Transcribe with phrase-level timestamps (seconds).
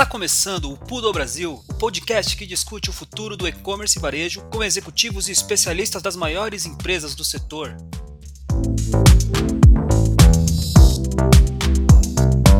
[0.00, 4.40] Está começando o Pudo Brasil, o podcast que discute o futuro do e-commerce e varejo
[4.50, 7.76] com executivos e especialistas das maiores empresas do setor.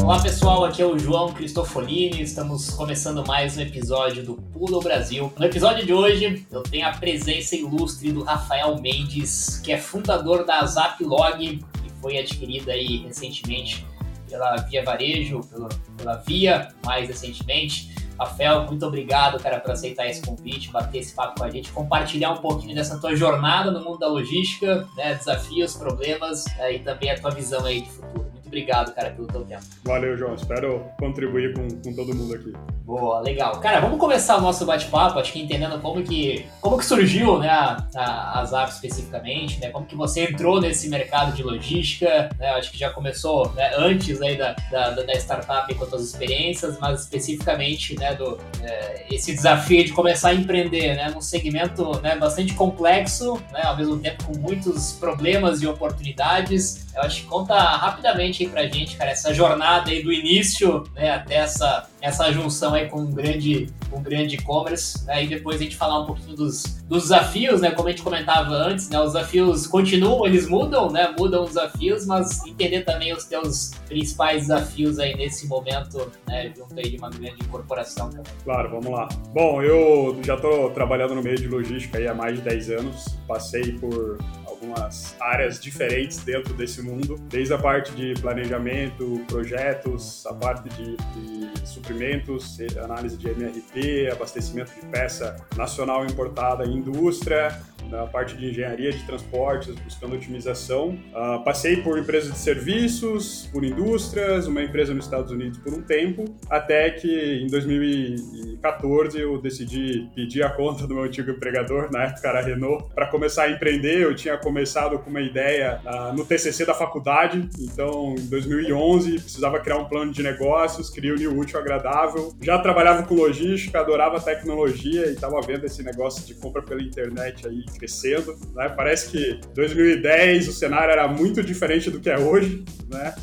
[0.02, 5.32] Olá pessoal, aqui é o João Cristofolini, estamos começando mais um episódio do Pudo Brasil.
[5.38, 10.44] No episódio de hoje eu tenho a presença ilustre do Rafael Mendes, que é fundador
[10.44, 13.86] da Zaplog, que foi adquirida aí recentemente
[14.30, 17.92] pela Via Varejo, pela, pela Via, mais recentemente.
[18.18, 22.32] Rafael, muito obrigado, cara, por aceitar esse convite, bater esse papo com a gente, compartilhar
[22.32, 27.10] um pouquinho dessa tua jornada no mundo da logística, né, desafios, problemas é, e também
[27.10, 28.29] a tua visão aí de futuro.
[28.50, 29.62] Obrigado, cara, pelo teu tempo.
[29.84, 30.34] Valeu, João.
[30.34, 32.52] Espero contribuir com, com todo mundo aqui.
[32.84, 33.60] Boa, legal.
[33.60, 37.48] Cara, vamos começar o nosso bate-papo, acho que entendendo como que, como que surgiu né,
[37.48, 42.48] a, a, a Zap especificamente, né, como que você entrou nesse mercado de logística, né,
[42.50, 46.76] acho que já começou né, antes aí da, da, da startup com as suas experiências,
[46.80, 52.16] mas especificamente né, do, é, esse desafio de começar a empreender né, num segmento né,
[52.16, 56.88] bastante complexo, né, ao mesmo tempo com muitos problemas e oportunidades.
[56.92, 61.10] Eu acho que conta rapidamente aí pra gente, cara, essa jornada aí do início né,
[61.10, 65.64] até essa, essa junção aí com um grande um grande e-commerce, né, e depois a
[65.64, 69.12] gente falar um pouquinho dos, dos desafios, né, como a gente comentava antes, né, os
[69.12, 74.98] desafios continuam, eles mudam, né, mudam os desafios, mas entender também os teus principais desafios
[74.98, 78.32] aí nesse momento, né, junto aí de uma grande corporação também.
[78.44, 79.08] Claro, vamos lá.
[79.34, 83.18] Bom, eu já estou trabalhando no meio de logística aí há mais de 10 anos,
[83.26, 84.18] passei por
[84.60, 90.96] algumas áreas diferentes dentro desse mundo, desde a parte de planejamento, projetos, a parte de,
[90.96, 98.92] de suprimentos, análise de MRP, abastecimento de peça nacional importada indústria, na parte de engenharia
[98.92, 100.98] de transportes, buscando otimização.
[101.12, 105.82] Uh, passei por empresas de serviços, por indústrias, uma empresa nos Estados Unidos por um
[105.82, 112.04] tempo, até que em 2014 eu decidi pedir a conta do meu antigo empregador, na
[112.04, 114.02] época era a Renault, para começar a empreender.
[114.02, 119.58] Eu tinha começado com uma ideia uh, no TCC da faculdade, então em 2011 precisava
[119.60, 122.32] criar um plano de negócios, unir o útil ao agradável.
[122.40, 127.46] Já trabalhava com logística, adorava tecnologia e estava vendo esse negócio de compra pela internet
[127.46, 128.36] aí crescendo.
[128.54, 128.68] Né?
[128.68, 133.14] Parece que 2010 o cenário era muito diferente do que é hoje, né?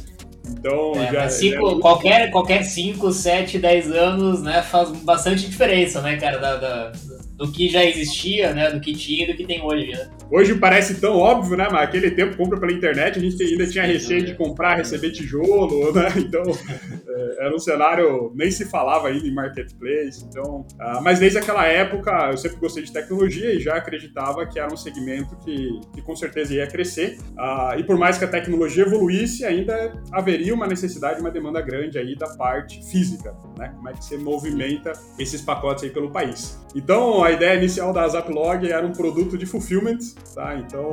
[0.49, 1.81] Então, é, já, cinco, já...
[1.81, 6.91] qualquer, qualquer 5, 7, 10 anos né, faz bastante diferença, né, cara, da, da,
[7.37, 10.09] do que já existia, né, do que tinha e do que tem hoje, né?
[10.29, 11.67] Hoje parece tão óbvio, né?
[11.71, 15.93] Mas aquele tempo compra pela internet, a gente ainda tinha receio de comprar, receber tijolo,
[15.93, 16.07] né?
[16.17, 20.25] Então é, era um cenário, nem se falava ainda em marketplace.
[20.25, 24.59] Então, uh, mas desde aquela época eu sempre gostei de tecnologia e já acreditava que
[24.59, 27.17] era um segmento que, que com certeza ia crescer.
[27.37, 31.97] Uh, e por mais que a tecnologia evoluísse, ainda haveria uma necessidade, uma demanda grande
[31.99, 33.69] aí da parte física, né?
[33.75, 36.59] Como é que você movimenta esses pacotes aí pelo país.
[36.75, 39.97] Então a ideia inicial da Zaplog era um produto de fulfillment
[40.33, 40.55] Tá?
[40.55, 40.91] Então,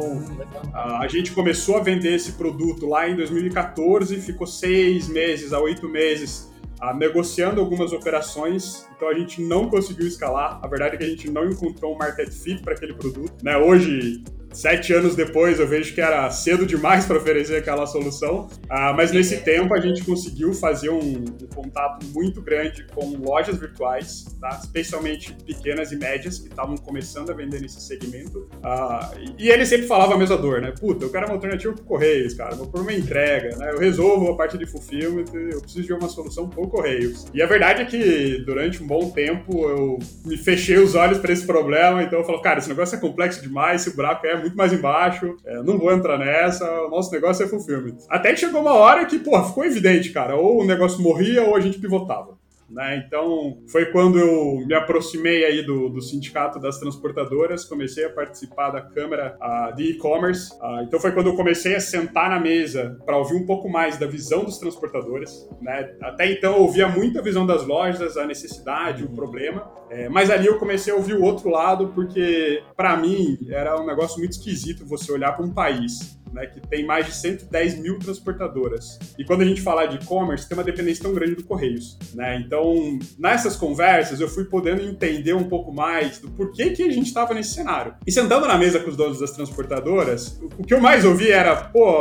[0.73, 5.89] a, gente começou a vender esse produto lá em 2014, ficou seis meses a oito
[5.89, 6.51] meses
[6.81, 10.59] a, negociando algumas operações, então a gente não conseguiu escalar.
[10.63, 13.35] A verdade é que a gente não encontrou um market fit para aquele produto.
[13.43, 13.57] Né?
[13.57, 18.93] Hoje, Sete anos depois, eu vejo que era cedo demais para oferecer aquela solução, ah,
[18.93, 24.25] mas nesse tempo a gente conseguiu fazer um, um, contato muito grande com lojas virtuais,
[24.41, 24.61] tá?
[24.63, 28.49] especialmente pequenas e médias, que estavam começando a vender nesse segmento.
[28.63, 30.73] Ah, e, ele sempre falava a mesma dor, né?
[30.79, 33.73] Puta, eu quero uma alternativa para Correios, cara, vou por uma entrega, né?
[33.73, 37.27] Eu resolvo a parte de fulfillment, eu preciso de uma solução por Correios.
[37.35, 41.33] E a verdade é que durante um bom tempo eu me fechei os olhos para
[41.33, 44.57] esse problema, então eu falo, cara, esse negócio é complexo demais, esse buraco é muito
[44.57, 47.97] mais embaixo, é, não vou entrar nessa, o nosso negócio é fulfillment.
[48.09, 51.57] Até que chegou uma hora que, pô, ficou evidente, cara, ou o negócio morria ou
[51.57, 52.39] a gente pivotava.
[52.69, 53.05] Né?
[53.07, 58.71] Então, foi quando eu me aproximei aí do, do sindicato das transportadoras, comecei a participar
[58.71, 60.53] da Câmara uh, de e-commerce.
[60.55, 63.99] Uh, então, foi quando eu comecei a sentar na mesa para ouvir um pouco mais
[63.99, 65.49] da visão dos transportadores.
[65.61, 65.95] Né?
[66.01, 70.31] Até então, eu ouvia muito a visão das lojas, a necessidade, o problema, é, mas
[70.31, 74.33] ali eu comecei a ouvir o outro lado, porque para mim era um negócio muito
[74.33, 78.99] esquisito você olhar para um país né, que tem mais de 110 mil transportadoras.
[79.17, 81.97] E quando a gente fala de e-commerce, tem uma dependência tão grande do Correios.
[82.15, 82.43] Né?
[82.45, 87.07] Então, nessas conversas, eu fui podendo entender um pouco mais do porquê que a gente
[87.07, 87.95] estava nesse cenário.
[88.07, 91.55] E sentando na mesa com os donos das transportadoras, o que eu mais ouvi era,
[91.55, 92.01] pô,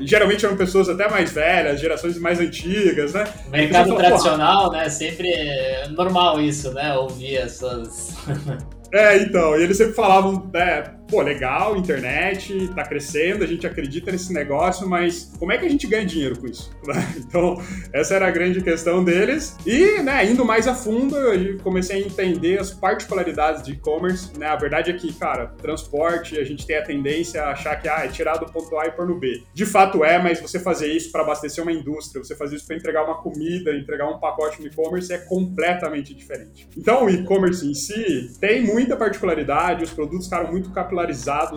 [0.00, 3.24] geralmente eram pessoas até mais velhas, gerações mais antigas, né?
[3.50, 4.88] Mercado fala, tradicional, né?
[4.88, 6.94] Sempre é normal isso, né?
[6.94, 8.14] Ouvir essas.
[8.94, 14.10] É, então, e eles sempre falavam, né, pô, legal, internet, tá crescendo, a gente acredita
[14.10, 16.72] nesse negócio, mas como é que a gente ganha dinheiro com isso?
[17.32, 17.62] Então,
[17.92, 19.56] essa era a grande questão deles.
[19.66, 24.46] E, né, indo mais a fundo, eu comecei a entender as particularidades de e-commerce, né?
[24.46, 28.04] A verdade é que, cara, transporte, a gente tem a tendência a achar que ah,
[28.04, 29.42] é tirar do ponto A e pôr no B.
[29.52, 32.76] De fato é, mas você fazer isso para abastecer uma indústria, você fazer isso para
[32.76, 36.68] entregar uma comida, entregar um pacote no e-commerce é completamente diferente.
[36.76, 41.01] Então, o e-commerce em si tem muita particularidade, os produtos ficaram muito capilarizados,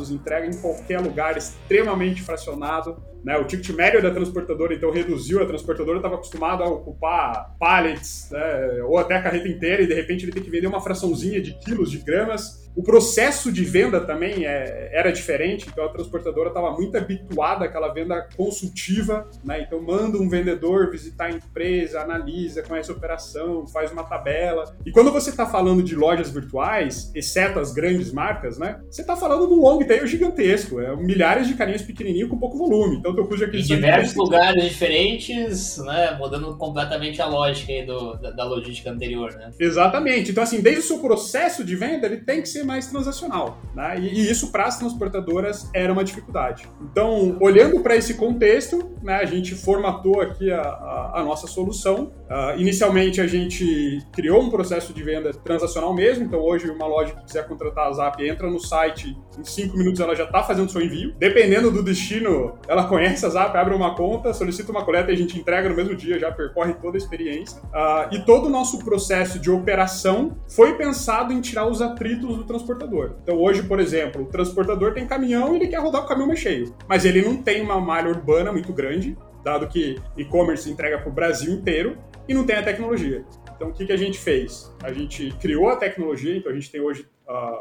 [0.10, 2.98] entrega em qualquer lugar, extremamente fracionado.
[3.26, 8.30] Né, o ticket médio da transportadora então reduziu, a transportadora estava acostumada a ocupar pallets,
[8.32, 11.42] né, ou até a carreta inteira, e de repente ele tem que vender uma fraçãozinha
[11.42, 16.50] de quilos, de gramas, o processo de venda também é, era diferente, então a transportadora
[16.50, 19.62] estava muito habituada àquela venda consultiva, né?
[19.62, 24.76] Então manda um vendedor visitar a empresa, analisa, conhece a operação, faz uma tabela.
[24.86, 28.82] E quando você está falando de lojas virtuais, exceto as grandes marcas, né?
[28.90, 32.58] Você está falando de um long tail gigantesco, é milhares de carinhas pequenininhos com pouco
[32.58, 32.98] volume.
[32.98, 33.78] Então teu aquisição...
[33.78, 36.16] Em diversos lugares diferentes, né?
[36.20, 39.52] Mudando completamente a lógica do, da, da logística anterior, né?
[39.60, 40.32] Exatamente.
[40.32, 43.60] Então assim, desde o seu processo de venda, ele tem que ser mais transacional.
[43.74, 44.00] Né?
[44.00, 46.68] E, e isso para as transportadoras era uma dificuldade.
[46.82, 52.12] Então, olhando para esse contexto, né, a gente formatou aqui a, a, a nossa solução.
[52.26, 56.26] Uh, inicialmente, a gente criou um processo de venda transacional mesmo.
[56.26, 60.00] Então, hoje, uma loja que quiser contratar a Zap entra no site, em cinco minutos
[60.00, 61.14] ela já está fazendo seu envio.
[61.18, 65.18] Dependendo do destino, ela conhece a Zap, abre uma conta, solicita uma coleta e a
[65.18, 67.62] gente entrega no mesmo dia, já percorre toda a experiência.
[67.66, 72.44] Uh, e todo o nosso processo de operação foi pensado em tirar os atritos do
[72.44, 73.16] transportador.
[73.22, 76.40] Então hoje, por exemplo, o transportador tem caminhão e ele quer rodar o caminhão mais
[76.40, 81.10] cheio, mas ele não tem uma malha urbana muito grande, dado que e-commerce entrega para
[81.10, 81.98] o Brasil inteiro
[82.28, 83.24] e não tem a tecnologia.
[83.56, 84.74] Então o que, que a gente fez?
[84.84, 87.08] A gente criou a tecnologia, então a gente tem hoje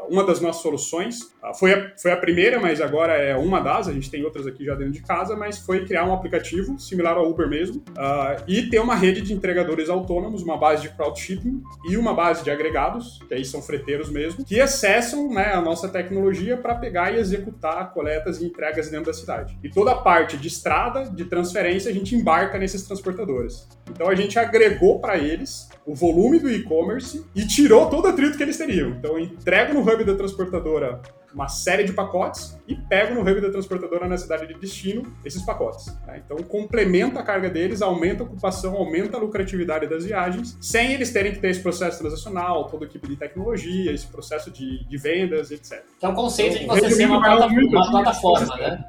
[0.09, 1.21] uma das nossas soluções.
[1.43, 4.45] Uh, foi, a, foi a primeira, mas agora é uma das, a gente tem outras
[4.45, 8.43] aqui já dentro de casa, mas foi criar um aplicativo similar ao Uber mesmo uh,
[8.47, 12.51] e ter uma rede de entregadores autônomos, uma base de crowdshipping e uma base de
[12.51, 17.19] agregados, que aí são freteiros mesmo, que acessam né, a nossa tecnologia para pegar e
[17.19, 19.57] executar coletas e entregas dentro da cidade.
[19.63, 23.67] E toda a parte de estrada, de transferência, a gente embarca nesses transportadores.
[23.89, 28.37] Então a gente agregou para eles o volume do e-commerce e tirou todo o atrito
[28.37, 28.89] que eles teriam.
[28.89, 29.17] Então,
[29.55, 31.01] entrego no hub da transportadora
[31.33, 35.41] uma série de pacotes e pego no hub da transportadora na cidade de destino esses
[35.43, 35.87] pacotes.
[36.05, 36.21] Né?
[36.25, 41.11] Então, complementa a carga deles, aumenta a ocupação, aumenta a lucratividade das viagens, sem eles
[41.11, 44.97] terem que ter esse processo transacional, toda a equipe de tecnologia, esse processo de, de
[44.97, 45.83] vendas, etc.
[45.99, 48.85] Que é um conceito então, de você ser uma, plata uma plataforma, né?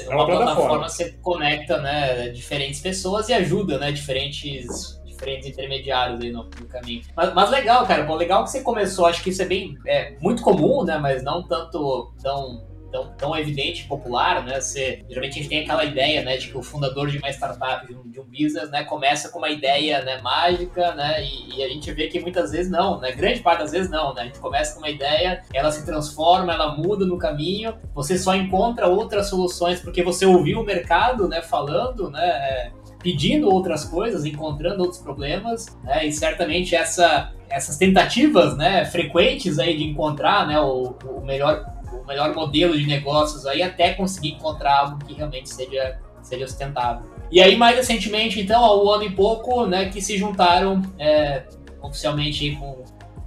[0.00, 5.48] É uma, uma plataforma, plataforma você conecta né, diferentes pessoas e ajuda né, diferentes diferentes
[5.48, 7.02] intermediários aí no, no caminho.
[7.16, 10.16] Mas, mas, legal, cara, bom, legal que você começou, acho que isso é bem, é,
[10.20, 14.60] muito comum, né, mas não tanto tão tão, tão evidente, popular, né?
[14.60, 17.86] Você, geralmente a gente tem aquela ideia, né, de que o fundador de uma startup,
[17.86, 21.64] de um, de um business, né, começa com uma ideia, né, mágica, né, e, e,
[21.64, 24.24] a gente vê que muitas vezes não, né, grande parte das vezes não, né, a
[24.26, 28.86] gente começa com uma ideia, ela se transforma, ela muda no caminho, você só encontra
[28.86, 32.72] outras soluções porque você ouviu o mercado, né, falando, né, é,
[33.02, 36.06] pedindo outras coisas, encontrando outros problemas, né?
[36.06, 42.06] E certamente essa, essas tentativas, né, frequentes aí de encontrar, né, o, o melhor o
[42.06, 47.10] melhor modelo de negócios aí até conseguir encontrar algo que realmente seja seja sustentável.
[47.30, 51.44] E aí mais recentemente, então, há um ano e pouco, né, que se juntaram é,
[51.82, 52.82] oficialmente com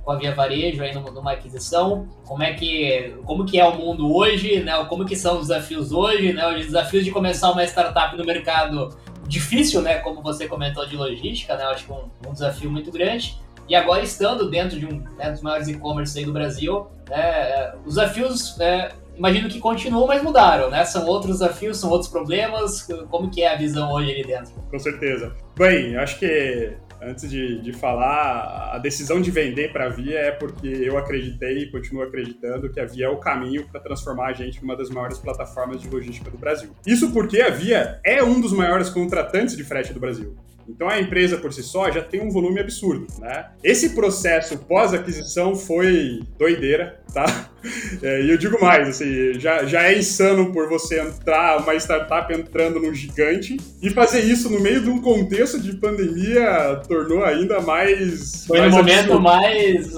[0.06, 4.16] com a Via Varejo aí numa aquisição, como é que como que é o mundo
[4.16, 4.72] hoje, né?
[4.88, 6.48] Como que são os desafios hoje, né?
[6.48, 8.96] Os desafios de começar uma startup no mercado
[9.28, 9.96] difícil, né?
[10.00, 11.64] Como você comentou de logística, né?
[11.66, 13.38] Acho que um, um desafio muito grande.
[13.68, 17.96] E agora estando dentro de um né, dos maiores e-commerce aí do Brasil, né, os
[17.96, 20.86] desafios, né, imagino que continuam, mas mudaram, né?
[20.86, 22.88] São outros desafios, são outros problemas.
[23.10, 24.54] Como que é a visão hoje ali dentro?
[24.70, 25.36] Com certeza.
[25.58, 30.32] Bem, acho que antes de, de falar, a decisão de vender para a Via é
[30.32, 34.34] porque eu acreditei e continuo acreditando que a Via é o caminho para transformar a
[34.34, 36.70] gente numa das maiores plataformas de logística do Brasil.
[36.86, 40.36] Isso porque a Via é um dos maiores contratantes de frete do Brasil.
[40.68, 43.48] Então a empresa por si só já tem um volume absurdo, né?
[43.64, 47.26] Esse processo pós-aquisição foi doideira, tá?
[48.04, 52.32] É, e eu digo mais, assim, já, já é insano por você entrar, uma startup
[52.32, 57.60] entrando num gigante e fazer isso no meio de um contexto de pandemia tornou ainda
[57.62, 58.46] mais.
[58.46, 59.96] Foi mais no momento mais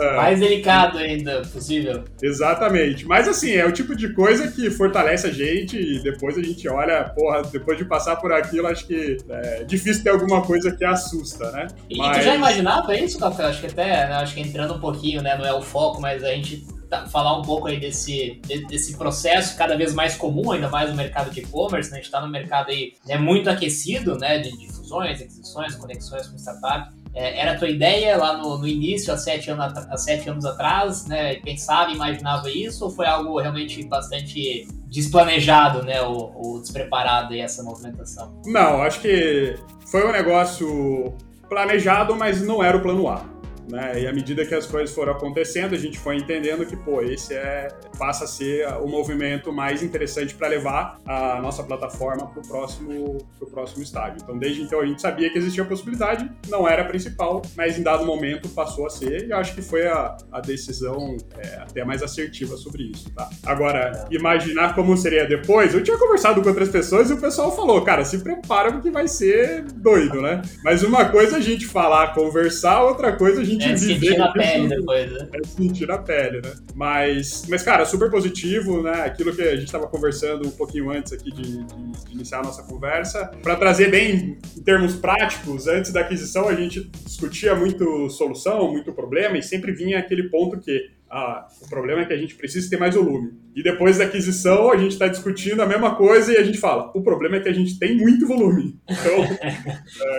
[0.00, 0.16] é.
[0.16, 2.04] Mais delicado ainda possível.
[2.22, 3.06] Exatamente.
[3.06, 6.68] Mas assim, é o tipo de coisa que fortalece a gente e depois a gente
[6.68, 10.84] olha, porra, depois de passar por aquilo, acho que é difícil ter alguma coisa que
[10.84, 11.68] assusta, né?
[11.88, 12.18] E mas...
[12.18, 13.44] tu já imaginava isso, Café?
[13.44, 16.22] Acho que até, né, acho que entrando um pouquinho, né, não é o foco, mas
[16.24, 16.66] a gente
[17.10, 21.30] falar um pouco aí desse, desse processo cada vez mais comum, ainda mais no mercado
[21.30, 21.96] de e-commerce, né?
[21.96, 24.38] A gente está no mercado aí né, muito aquecido, né?
[24.38, 26.92] De, de fusões, aquisições, conexões com startup.
[27.14, 30.44] É, era a tua ideia lá no, no início, há sete, anos, há sete anos
[30.44, 31.36] atrás, né?
[31.36, 36.00] Pensava, imaginava isso, ou foi algo realmente bastante desplanejado, né?
[36.02, 38.40] Ou, ou despreparado aí, essa movimentação?
[38.46, 41.14] Não, acho que foi um negócio
[41.48, 43.24] planejado, mas não era o plano A.
[43.70, 44.02] Né?
[44.02, 47.34] E à medida que as coisas foram acontecendo, a gente foi entendendo que, pô, esse
[47.34, 52.46] é, passa a ser o movimento mais interessante para levar a nossa plataforma para o
[52.46, 54.18] próximo, pro próximo estágio.
[54.22, 57.78] Então, desde então, a gente sabia que existia a possibilidade, não era a principal, mas
[57.78, 61.84] em dado momento passou a ser, e acho que foi a, a decisão é, até
[61.84, 63.28] mais assertiva sobre isso, tá?
[63.44, 67.82] Agora, imaginar como seria depois, eu tinha conversado com outras pessoas e o pessoal falou,
[67.82, 70.42] cara, se prepara porque vai ser doido, né?
[70.64, 74.16] Mas uma coisa é a gente falar, conversar, outra coisa é a gente é, sentir
[74.16, 75.28] na pele depois, né?
[75.32, 76.52] É sentir na pele, né?
[76.74, 79.02] Mas, mas, cara, super positivo, né?
[79.02, 82.44] Aquilo que a gente estava conversando um pouquinho antes aqui de, de, de iniciar a
[82.44, 83.30] nossa conversa.
[83.42, 88.92] Para trazer bem em termos práticos, antes da aquisição a gente discutia muito solução, muito
[88.92, 92.70] problema e sempre vinha aquele ponto que ah, o problema é que a gente precisa
[92.70, 93.32] ter mais volume.
[93.54, 96.92] E depois da aquisição, a gente está discutindo a mesma coisa e a gente fala:
[96.94, 98.78] o problema é que a gente tem muito volume.
[98.88, 99.24] Então,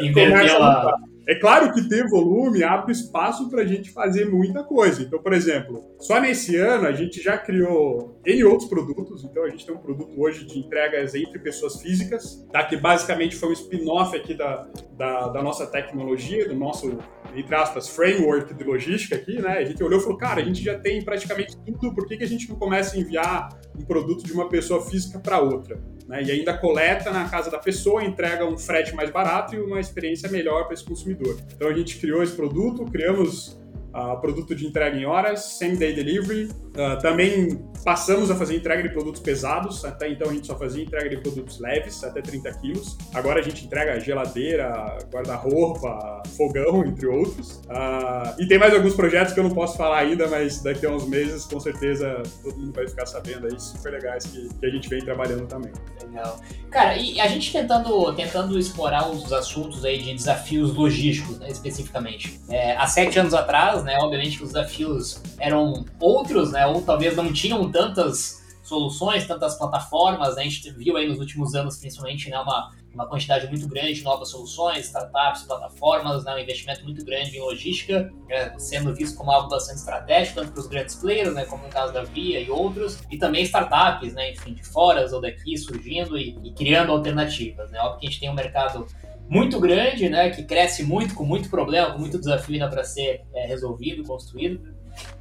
[0.04, 0.98] é, começa a
[1.32, 5.02] é claro que ter volume abre espaço para a gente fazer muita coisa.
[5.02, 9.24] Então, por exemplo, só nesse ano a gente já criou N outros produtos.
[9.24, 12.64] Então, a gente tem um produto hoje de entregas entre pessoas físicas, tá?
[12.64, 14.68] que basicamente foi um spin-off aqui da,
[14.98, 16.98] da, da nossa tecnologia, do nosso
[17.36, 19.60] entre aspas, framework de logística aqui, né?
[19.60, 22.24] A gente olhou e falou, cara, a gente já tem praticamente tudo, por que, que
[22.24, 25.80] a gente não começa a enviar um produto de uma pessoa física para outra?
[26.08, 26.24] Né?
[26.24, 30.30] E ainda coleta na casa da pessoa, entrega um frete mais barato e uma experiência
[30.30, 31.38] melhor para esse consumidor.
[31.56, 33.61] Então a gente criou esse produto, criamos
[33.94, 36.46] uh, produto de entrega em horas, same day delivery.
[36.46, 40.84] Uh, também passamos a fazer entrega de produtos pesados, até então a gente só fazia
[40.84, 42.98] entrega de produtos leves, até 30 quilos.
[43.14, 47.62] Agora a gente entrega geladeira, guarda-roupa, fogão, entre outros.
[47.66, 50.92] Uh, e tem mais alguns projetos que eu não posso falar ainda, mas daqui a
[50.92, 54.70] uns meses, com certeza, todo mundo vai ficar sabendo aí, super legais que, que a
[54.70, 55.72] gente vem trabalhando também.
[56.06, 56.40] Legal.
[56.70, 62.40] Cara, e a gente tentando, tentando explorar os assuntos aí de desafios logísticos, né, especificamente.
[62.50, 63.98] É, há sete anos atrás, né?
[64.00, 66.66] Obviamente que os desafios eram outros, né?
[66.66, 70.44] Ou talvez não tinham tantas soluções, tantas plataformas, né?
[70.44, 74.04] A gente viu aí nos últimos anos, principalmente, né, uma, uma quantidade muito grande de
[74.04, 79.32] novas soluções, startups, plataformas, né, um investimento muito grande em logística, né, sendo visto como
[79.32, 82.50] algo bastante estratégico, tanto para os grandes players, né, como no caso da Via e
[82.50, 87.70] outros, e também startups, né, enfim, de fora ou daqui, surgindo e, e criando alternativas.
[87.72, 87.80] Né?
[87.80, 88.86] Óbvio que a gente tem um mercado
[89.32, 93.22] muito grande, né, que cresce muito, com muito problema, com muito desafio ainda para ser
[93.34, 94.62] é, resolvido, construído.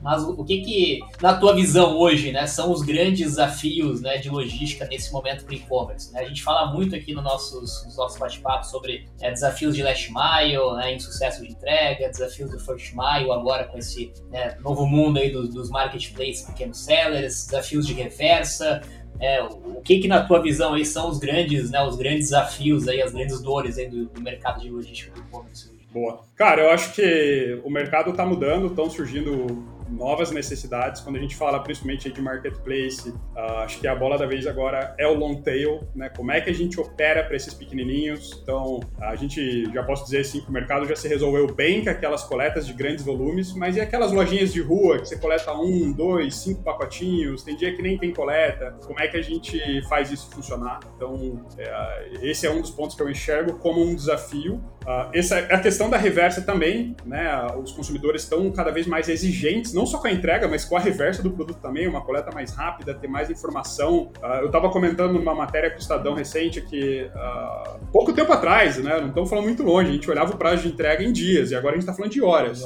[0.01, 4.31] Mas o que que, na tua visão hoje, né, são os grandes desafios né, de
[4.31, 6.13] logística nesse momento para e-commerce?
[6.13, 6.21] Né?
[6.21, 10.11] A gente fala muito aqui nos nossos, nos nossos bate-papos sobre é, desafios de last
[10.11, 15.19] mile, né, sucesso de entrega, desafios do first mile agora com esse né, novo mundo
[15.19, 18.81] aí dos, dos marketplaces, pequenos sellers, desafios de reversa,
[19.21, 22.89] é, o que que na tua visão aí são os grandes, né, os grandes desafios
[22.89, 25.80] aí, as grandes dores aí do, do mercado de logística do e-commerce?
[25.91, 26.21] Boa.
[26.37, 31.01] Cara, eu acho que o mercado está mudando, estão surgindo novas necessidades.
[31.01, 34.95] Quando a gente fala principalmente de marketplace, uh, acho que a bola da vez agora
[34.99, 36.09] é o long tail, né?
[36.11, 38.39] Como é que a gente opera para esses pequenininhos?
[38.43, 41.91] Então, a gente já posso dizer assim que o mercado já se resolveu bem com
[41.91, 45.93] aquelas coletas de grandes volumes, mas e aquelas lojinhas de rua que você coleta um,
[45.93, 47.43] dois, cinco pacotinhos?
[47.43, 48.77] Tem dia que nem tem coleta.
[48.87, 50.81] Como é que a gente faz isso funcionar?
[50.97, 54.55] Então, é, esse é um dos pontos que eu enxergo como um desafio.
[54.83, 57.47] Uh, essa a questão da reversa também, né?
[57.63, 60.81] Os consumidores estão cada vez mais exigentes, não só com a entrega, mas com a
[60.81, 64.13] reversa do produto também, uma coleta mais rápida, ter mais informação.
[64.23, 68.77] Uh, eu estava comentando numa matéria com o Estadão recente que uh, pouco tempo atrás,
[68.77, 71.51] né, não estamos falando muito longe, a gente olhava o prazo de entrega em dias
[71.51, 72.63] e agora a gente está falando de horas.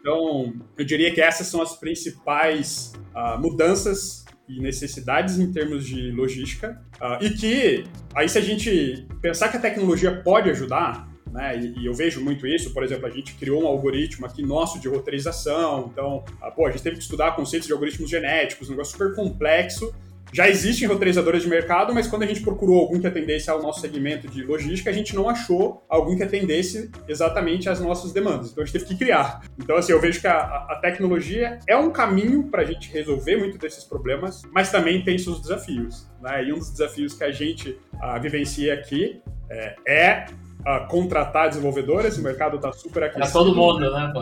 [0.00, 6.10] Então, eu diria que essas são as principais uh, mudanças e necessidades em termos de
[6.10, 7.84] logística, uh, e que,
[8.14, 11.06] aí se a gente pensar que a tecnologia pode ajudar,
[11.38, 11.56] né?
[11.56, 14.80] E, e, eu vejo muito isso, por exemplo, a gente criou um algoritmo aqui nosso
[14.80, 18.72] de roteirização, então, ah, pô, a gente teve que estudar conceitos de algoritmos genéticos, um
[18.72, 19.94] negócio super complexo.
[20.32, 23.80] Já existem roteirizadoras de mercado, mas quando a gente procurou algum que atendesse ao nosso
[23.80, 28.50] segmento de logística, a gente não achou algum que atendesse exatamente às nossas demandas.
[28.50, 29.42] Então a gente teve que criar.
[29.58, 33.36] Então, assim, eu vejo que a, a tecnologia é um caminho para a gente resolver
[33.36, 36.06] muito desses problemas, mas também tem seus desafios.
[36.20, 36.44] Né?
[36.44, 40.26] E um dos desafios que a gente ah, vivencia aqui é, é
[40.60, 43.24] uh, contratar desenvolvedores, o mercado está super aquecido.
[43.24, 44.12] Para todo mundo, né?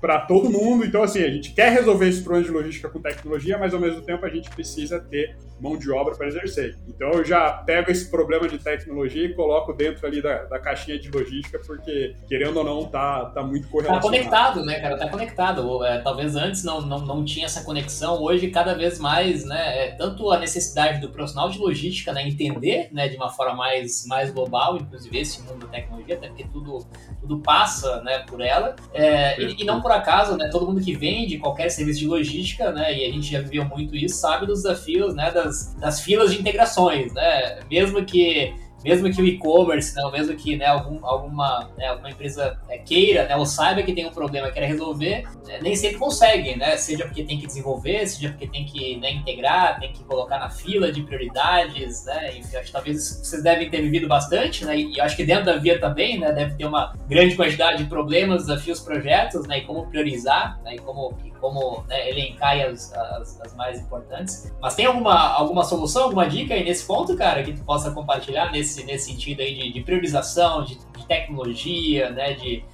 [0.00, 0.84] Para todo mundo.
[0.84, 4.02] Então, assim, a gente quer resolver esse problema de logística com tecnologia, mas ao mesmo
[4.02, 6.76] tempo a gente precisa ter mão de obra para exercer.
[6.86, 10.98] Então, eu já pego esse problema de tecnologia e coloco dentro ali da, da caixinha
[10.98, 14.02] de logística, porque, querendo ou não, tá, tá muito tá correlacionado.
[14.02, 14.98] Tá conectado, né, cara?
[14.98, 15.84] Tá conectado.
[15.84, 19.90] É, talvez antes não, não, não tinha essa conexão, hoje cada vez mais, né, é
[19.92, 24.30] tanto a necessidade do profissional de logística, né, entender, né, de uma forma mais, mais
[24.30, 26.86] global, inclusive esse mundo da tecnologia, até porque tudo,
[27.20, 30.94] tudo passa, né, por ela, é, e, e, não por acaso, né, todo mundo que
[30.94, 34.62] vende qualquer serviço de logística, né, e a gente já viveu muito isso, sabe dos
[34.62, 38.54] desafios, né, das, das filas de integrações, né, mesmo que
[38.84, 43.26] mesmo que o e-commerce, né, mesmo que né, algum, alguma, né, alguma empresa é, queira,
[43.26, 46.76] né, ou saiba que tem um problema queira resolver, né, nem sempre consegue, né?
[46.76, 50.50] Seja porque tem que desenvolver, seja porque tem que né, integrar, tem que colocar na
[50.50, 52.36] fila de prioridades, né?
[52.36, 54.76] Enfim, acho que talvez vocês devem ter vivido bastante, né?
[54.78, 58.46] E acho que dentro da Via também, né, deve ter uma grande quantidade de problemas,
[58.46, 59.58] desafios, projetos, né?
[59.58, 60.74] E como priorizar, né?
[60.74, 64.52] E como, como né, elencar as, as, as, mais importantes.
[64.60, 68.50] Mas tem alguma, alguma solução, alguma dica aí nesse ponto, cara, que tu possa compartilhar
[68.52, 72.34] nesse, nesse sentido aí de, de priorização, de, de, tecnologia, né?
[72.34, 72.64] De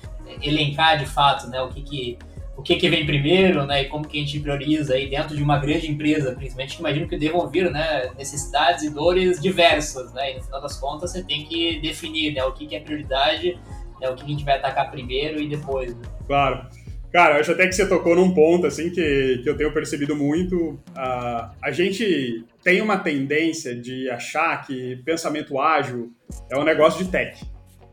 [0.40, 1.60] elencar de fato, né?
[1.60, 2.18] O que que
[2.56, 5.42] o que, que vem primeiro, né, e como que a gente prioriza aí dentro de
[5.42, 10.32] uma grande empresa, principalmente, que imagino que devam vir, né, necessidades e dores diversas, né,
[10.32, 13.58] e no final das contas você tem que definir, né, o que, que é prioridade,
[14.00, 15.94] né, o que a gente vai atacar primeiro e depois.
[15.96, 16.02] Né.
[16.26, 16.66] Claro.
[17.12, 20.80] Cara, acho até que você tocou num ponto, assim, que, que eu tenho percebido muito.
[20.96, 26.10] Uh, a gente tem uma tendência de achar que pensamento ágil
[26.50, 27.44] é um negócio de tech.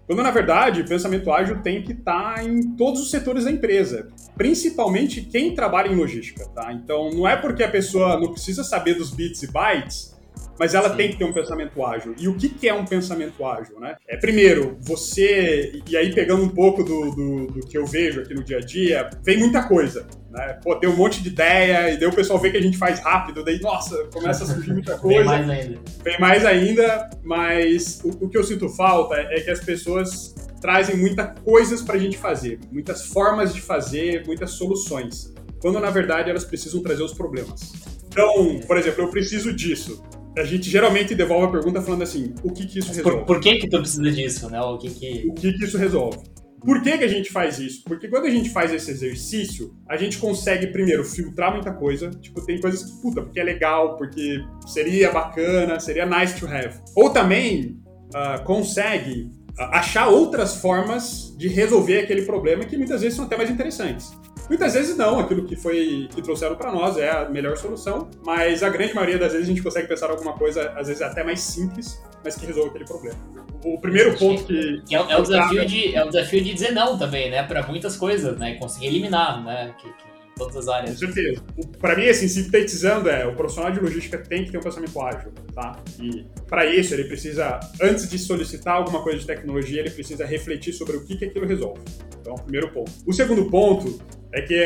[0.08, 4.08] Quando, na verdade, pensamento ágil tem que estar tá em todos os setores da empresa,
[4.38, 6.72] principalmente quem trabalha em logística, tá?
[6.72, 10.19] Então, não é porque a pessoa não precisa saber dos bits e bytes
[10.60, 10.98] mas ela Sim.
[10.98, 12.14] tem que ter um pensamento ágil.
[12.18, 13.96] E o que, que é um pensamento ágil, né?
[14.06, 18.34] É, primeiro, você, e aí pegando um pouco do, do, do, que eu vejo aqui
[18.34, 20.60] no dia a dia, vem muita coisa, né?
[20.62, 23.00] Pô, tem um monte de ideia, e daí o pessoal vê que a gente faz
[23.00, 25.18] rápido, daí, nossa, começa a surgir muita coisa.
[25.18, 25.80] vem mais ainda.
[26.04, 30.98] Vem mais ainda, mas o, o que eu sinto falta é que as pessoas trazem
[30.98, 36.30] muitas coisas para a gente fazer, muitas formas de fazer, muitas soluções, quando na verdade
[36.30, 37.72] elas precisam trazer os problemas.
[38.10, 40.04] Então, por exemplo, eu preciso disso
[40.40, 43.18] a gente geralmente devolve a pergunta falando assim, o que que isso resolve?
[43.18, 44.62] Por, por que que tu precisa disso, né?
[44.62, 45.28] O que que...
[45.28, 46.18] O que que isso resolve?
[46.62, 47.84] Por que, que a gente faz isso?
[47.86, 52.10] Porque quando a gente faz esse exercício, a gente consegue, primeiro, filtrar muita coisa.
[52.10, 56.78] Tipo, tem coisas que, puta, porque é legal, porque seria bacana, seria nice to have.
[56.96, 63.16] Ou também uh, consegue uh, achar outras formas de resolver aquele problema que muitas vezes
[63.16, 64.12] são até mais interessantes.
[64.50, 68.64] Muitas vezes não, aquilo que foi que trouxeram para nós é a melhor solução, mas
[68.64, 71.40] a grande maioria das vezes a gente consegue pensar alguma coisa, às vezes até mais
[71.40, 73.18] simples, mas que resolve aquele problema.
[73.64, 76.72] O primeiro ponto que, que é, é, o desafio de é o desafio de dizer
[76.72, 80.94] não também, né, para muitas coisas, né, conseguir eliminar, né, que, que todas as áreas.
[80.94, 81.44] Com certeza.
[81.80, 85.32] Para mim, assim, sintetizando, é, o profissional de logística tem que ter um pensamento ágil,
[85.54, 85.78] tá?
[86.02, 90.74] E para isso, ele precisa, antes de solicitar alguma coisa de tecnologia, ele precisa refletir
[90.74, 91.82] sobre o que, que aquilo resolve.
[92.22, 92.92] Então, primeiro ponto.
[93.06, 94.00] O segundo ponto
[94.32, 94.64] é que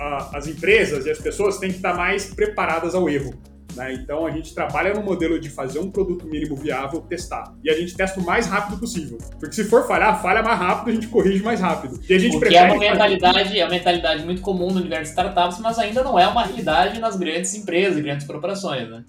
[0.00, 3.34] a, as empresas e as pessoas têm que estar mais preparadas ao erro.
[3.74, 3.94] Né?
[3.94, 7.54] Então a gente trabalha no modelo de fazer um produto mínimo viável, testar.
[7.64, 9.18] E a gente testa o mais rápido possível.
[9.38, 12.00] Porque se for falhar, falha mais rápido, a gente corrige mais rápido.
[12.08, 13.58] E a gente o que é uma mentalidade, fazer...
[13.58, 17.00] é uma mentalidade muito comum no universo de startups, mas ainda não é uma realidade
[17.00, 18.88] nas grandes empresas, grandes corporações.
[18.88, 19.04] Né?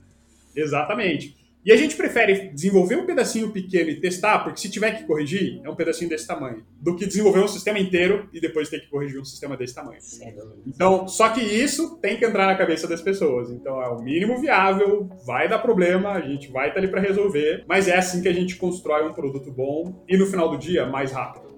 [0.56, 1.36] Exatamente.
[1.66, 5.62] E a gente prefere desenvolver um pedacinho pequeno e testar, porque se tiver que corrigir,
[5.64, 8.88] é um pedacinho desse tamanho, do que desenvolver um sistema inteiro e depois ter que
[8.88, 10.00] corrigir um sistema desse tamanho.
[10.68, 13.50] Então, só que isso tem que entrar na cabeça das pessoas.
[13.50, 17.64] Então, é o mínimo viável, vai dar problema, a gente vai estar ali para resolver,
[17.68, 20.86] mas é assim que a gente constrói um produto bom e no final do dia,
[20.86, 21.53] mais rápido.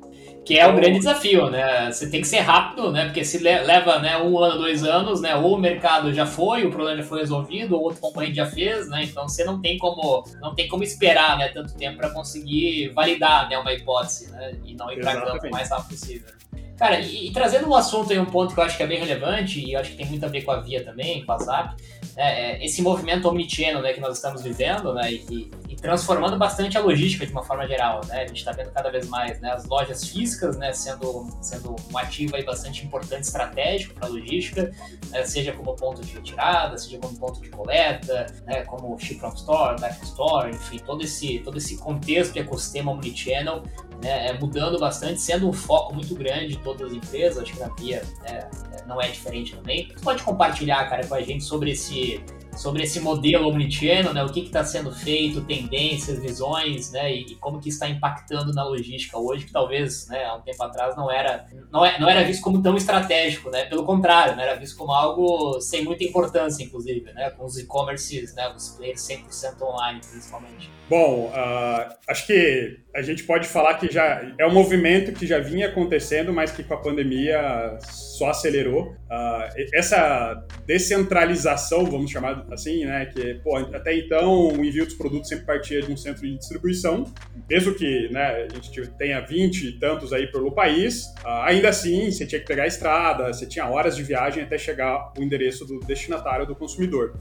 [0.46, 1.92] Que é o grande desafio, né?
[1.92, 3.06] Você tem que ser rápido, né?
[3.06, 5.36] Porque se leva né, um ano, dois anos, né?
[5.36, 8.88] Ou o mercado já foi, o problema já foi resolvido, ou outro concorrente já fez,
[8.88, 9.04] né?
[9.04, 11.50] Então você não tem como, não tem como esperar, né?
[11.50, 13.58] Tanto tempo para conseguir validar, né?
[13.58, 14.56] Uma hipótese, né?
[14.64, 16.36] E não ir para campo o mais rápido possível.
[16.78, 19.00] Cara, e, e, trazendo um assunto aí, um ponto que eu acho que é bem
[19.00, 21.76] relevante, e acho que tem muito a ver com a Via também, com a Zap,
[22.18, 26.78] né, é esse movimento omnichannel né, que nós estamos vivendo, né, e, e, transformando bastante
[26.78, 29.52] a logística de uma forma geral, né, a gente está vendo cada vez mais, né,
[29.52, 34.70] as lojas físicas, né, sendo, sendo um ativo aí bastante importante, estratégico para a logística,
[35.12, 39.30] né, seja como ponto de retirada, seja como ponto de coleta, né, como ship from
[39.30, 43.64] store, dark store, enfim, todo esse, todo esse contexto ecossistema omnichannel
[44.02, 47.60] né, é, mudando bastante, sendo um foco muito grande de todas as empresas, acho que
[47.60, 48.50] na Via é, é,
[48.88, 49.88] não é diferente também.
[49.88, 52.24] Você pode compartilhar, cara, com a gente sobre esse,
[52.56, 54.24] sobre esse modelo omnichannel, né?
[54.24, 57.14] O que está sendo feito, tendências, visões, né?
[57.14, 60.62] E, e, como que está impactando na logística hoje, que talvez, né, há um tempo
[60.64, 63.66] atrás não era, não, é, não era visto como tão estratégico, né?
[63.66, 64.46] Pelo contrário, né?
[64.46, 67.30] era visto como algo sem muita importância, inclusive, né?
[67.32, 68.48] Com os e-commerces, né?
[68.56, 70.70] Os players 100% online, principalmente.
[70.88, 75.40] Bom, uh, acho que a gente pode falar que já é um movimento que já
[75.40, 78.92] vinha acontecendo, mas que com a pandemia só acelerou.
[79.10, 83.06] Uh, essa descentralização, vamos chamar assim, né?
[83.06, 87.06] Que, pô, até então o envio dos produtos sempre partia de um centro de distribuição,
[87.50, 92.12] mesmo que né, a gente tenha 20 e tantos aí pelo país, uh, ainda assim
[92.12, 95.66] você tinha que pegar a estrada, você tinha horas de viagem até chegar o endereço
[95.66, 97.20] do destinatário do consumidor.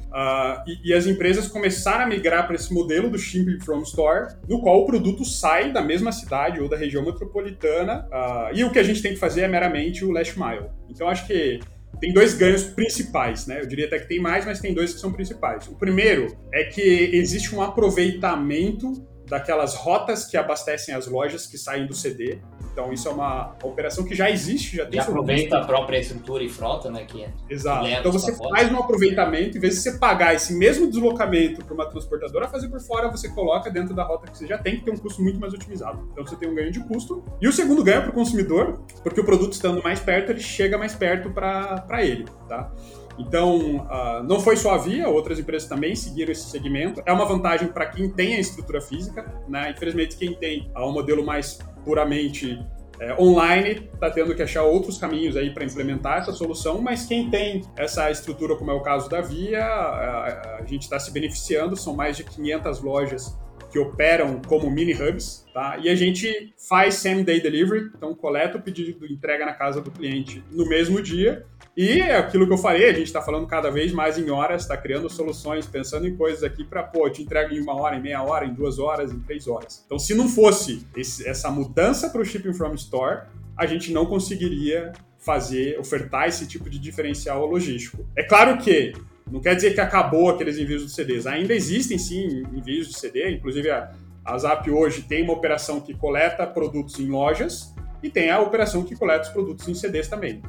[0.67, 4.61] E, e, as empresas começaram a migrar para esse modelo do shipping from store, no
[4.61, 8.79] qual o produto sai da mesma cidade ou da região metropolitana, uh, e o que
[8.79, 10.67] a gente tem que fazer é meramente o last mile.
[10.89, 11.61] Então acho que
[12.01, 13.61] tem dois ganhos principais, né?
[13.61, 15.67] Eu diria até que tem mais, mas tem dois que são principais.
[15.69, 21.87] O primeiro é que existe um aproveitamento daquelas rotas que abastecem as lojas que saem
[21.87, 22.39] do CD.
[22.75, 24.99] Então isso é uma operação que já existe, já tem.
[24.99, 27.05] E aproveita a própria estrutura e frota, né?
[27.05, 27.87] Que é Exato.
[27.87, 31.87] Então você faz um aproveitamento, em vez de você pagar esse mesmo deslocamento para uma
[31.87, 34.93] transportadora fazer por fora, você coloca dentro da rota que você já tem, que tem
[34.93, 36.09] um custo muito mais otimizado.
[36.11, 37.25] Então você tem um ganho de custo.
[37.41, 40.77] E o segundo ganho para o consumidor, porque o produto estando mais perto, ele chega
[40.77, 42.73] mais perto para ele, tá?
[43.19, 47.03] Então, uh, não foi só a Via, outras empresas também seguiram esse segmento.
[47.07, 49.71] É uma vantagem para quem tem a estrutura física, né?
[49.71, 52.59] Infelizmente, quem tem uh, um modelo mais puramente
[53.01, 57.29] é, online está tendo que achar outros caminhos aí para implementar essa solução, mas quem
[57.29, 61.77] tem essa estrutura, como é o caso da Via, a, a gente está se beneficiando.
[61.77, 63.37] São mais de 500 lojas
[63.71, 65.79] que operam como mini hubs, tá?
[65.83, 69.91] E a gente faz same day delivery, então coleta o pedido, entrega na casa do
[69.91, 71.45] cliente no mesmo dia
[71.77, 74.77] e aquilo que eu falei, a gente está falando cada vez mais em horas, está
[74.77, 78.23] criando soluções, pensando em coisas aqui para, pô, te entrega em uma hora, em meia
[78.23, 79.83] hora, em duas horas, em três horas.
[79.85, 83.23] Então, se não fosse esse, essa mudança para o Shipping from Store,
[83.57, 88.07] a gente não conseguiria fazer, ofertar esse tipo de diferencial logístico.
[88.17, 88.93] É claro que
[89.29, 91.27] não quer dizer que acabou aqueles envios de CDs.
[91.27, 93.33] Ainda existem, sim, envios de CD.
[93.33, 93.91] Inclusive, a,
[94.25, 98.85] a Zap hoje tem uma operação que coleta produtos em lojas e tem a operação
[98.85, 100.41] que coleta os produtos em CDs também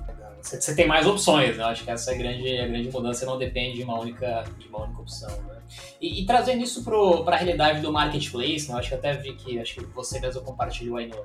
[0.45, 1.63] você tem mais opções, né?
[1.63, 4.67] Acho que essa é a grande, a grande mudança, não depende de uma única, de
[4.67, 5.55] uma única opção, né?
[5.99, 8.77] E, e trazendo isso para a realidade do marketplace, né?
[8.77, 11.17] Acho que até vi que, acho que você mesmo compartilhou aí no,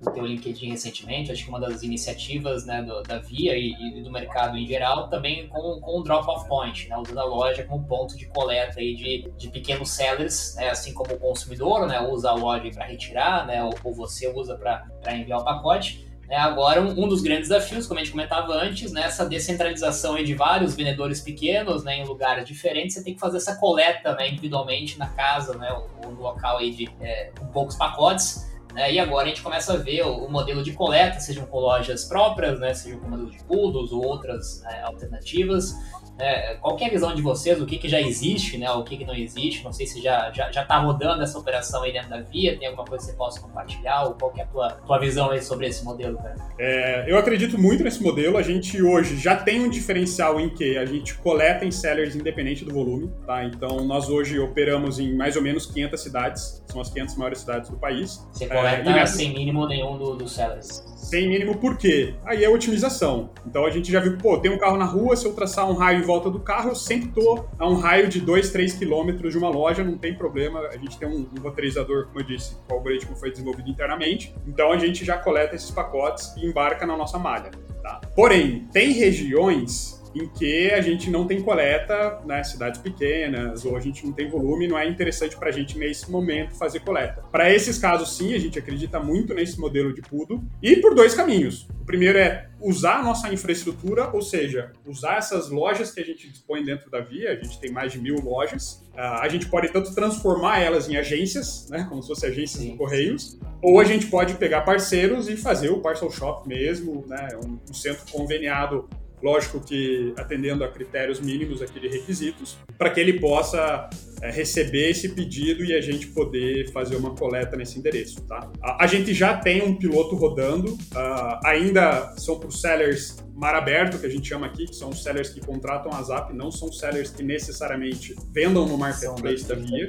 [0.00, 4.02] no teu LinkedIn recentemente, acho que uma das iniciativas né, do, da Via e, e,
[4.02, 7.84] do mercado em geral, também com, com o drop-off point, né, usando a loja como
[7.84, 12.30] ponto de coleta aí de, de pequenos sellers, né, assim como o consumidor né, usa
[12.30, 16.80] a loja para retirar, né, ou, ou você usa para enviar o pacote, é, agora,
[16.80, 20.76] um, um, dos grandes desafios, como a gente comentava antes, né, essa descentralização de vários
[20.76, 25.08] vendedores pequenos né, em lugares diferentes, você tem que fazer essa coleta né, individualmente na
[25.08, 28.48] casa né, ou no local aí de, é, com poucos pacotes.
[28.72, 31.58] Né, e agora a gente começa a ver o, o, modelo de coleta, sejam com
[31.58, 35.74] lojas próprias, né, sejam com modelo de poodles ou outras né, alternativas.
[36.20, 38.96] É, qual é a visão de vocês, o que, que já existe, né, o que,
[38.96, 39.64] que não existe?
[39.64, 42.68] Não sei se já já já está rodando essa operação aí dentro da Via, tem
[42.68, 45.66] alguma coisa que você possa compartilhar, ou qual é a tua, tua visão aí sobre
[45.66, 46.36] esse modelo, cara?
[46.58, 50.76] É, eu acredito muito nesse modelo, a gente hoje já tem um diferencial em que
[50.76, 53.44] a gente coleta em sellers independente do volume, tá?
[53.44, 57.70] Então, nós hoje operamos em mais ou menos 500 cidades, são as 500 maiores cidades
[57.70, 58.26] do país.
[58.32, 60.84] Você coleta é, sem mínimo nenhum dos do sellers?
[60.96, 62.14] Sem mínimo por quê?
[62.24, 63.30] Aí é otimização.
[63.46, 65.74] Então, a gente já viu, pô, tem um carro na rua, se eu traçar um
[65.74, 69.38] raio volta do carro, eu sempre estou a um raio de 2, 3 quilômetros de
[69.38, 70.58] uma loja, não tem problema.
[70.66, 74.34] A gente tem um, um roteirizador, como eu disse, o algoritmo foi desenvolvido internamente.
[74.44, 77.52] Então a gente já coleta esses pacotes e embarca na nossa malha.
[77.80, 78.00] Tá?
[78.16, 83.80] Porém, tem regiões em que a gente não tem coleta, né, cidades pequenas, ou a
[83.80, 87.22] gente não tem volume, não é interessante para a gente nesse momento fazer coleta.
[87.30, 91.14] Para esses casos, sim, a gente acredita muito nesse modelo de PUDO, e por dois
[91.14, 91.68] caminhos.
[91.80, 96.28] O primeiro é usar a nossa infraestrutura, ou seja, usar essas lojas que a gente
[96.28, 99.72] dispõe dentro da Via, a gente tem mais de mil lojas, ah, a gente pode
[99.72, 104.06] tanto transformar elas em agências, né, como se fossem agências de correios, ou a gente
[104.06, 107.28] pode pegar parceiros e fazer o parcel shop mesmo, né,
[107.68, 108.88] um centro conveniado
[109.22, 113.88] lógico que atendendo a critérios mínimos aqui de requisitos, para que ele possa
[114.22, 118.50] é, receber esse pedido e a gente poder fazer uma coleta nesse endereço, tá?
[118.62, 123.54] A, a gente já tem um piloto rodando, uh, ainda são para os sellers mar
[123.54, 126.50] aberto, que a gente chama aqui, que são os sellers que contratam a Zap, não
[126.50, 129.88] são sellers que necessariamente vendam no marketplace da Via.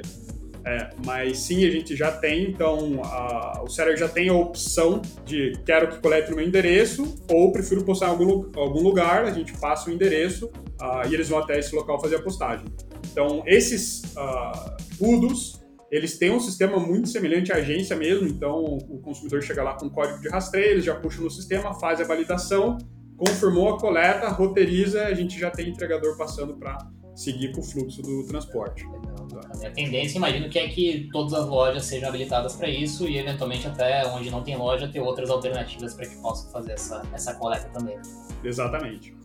[0.64, 5.02] É, mas sim, a gente já tem, então a, o seller já tem a opção
[5.24, 9.32] de quero que colete no meu endereço ou prefiro postar em algum, algum lugar, a
[9.32, 12.66] gente passa o endereço uh, e eles vão até esse local fazer a postagem.
[13.10, 14.76] Então, esses uh,
[15.90, 19.90] eles têm um sistema muito semelhante à agência mesmo, então o consumidor chega lá com
[19.90, 22.78] código de rastreio, eles já puxam no sistema, faz a validação,
[23.16, 26.78] confirmou a coleta, roteiriza, a gente já tem entregador passando para
[27.14, 28.86] seguir com o fluxo do transporte.
[29.64, 33.66] A tendência, imagino, que é que todas as lojas sejam habilitadas para isso e, eventualmente,
[33.66, 37.68] até onde não tem loja, ter outras alternativas para que possam fazer essa, essa coleta
[37.68, 37.96] também.
[38.42, 39.21] Exatamente.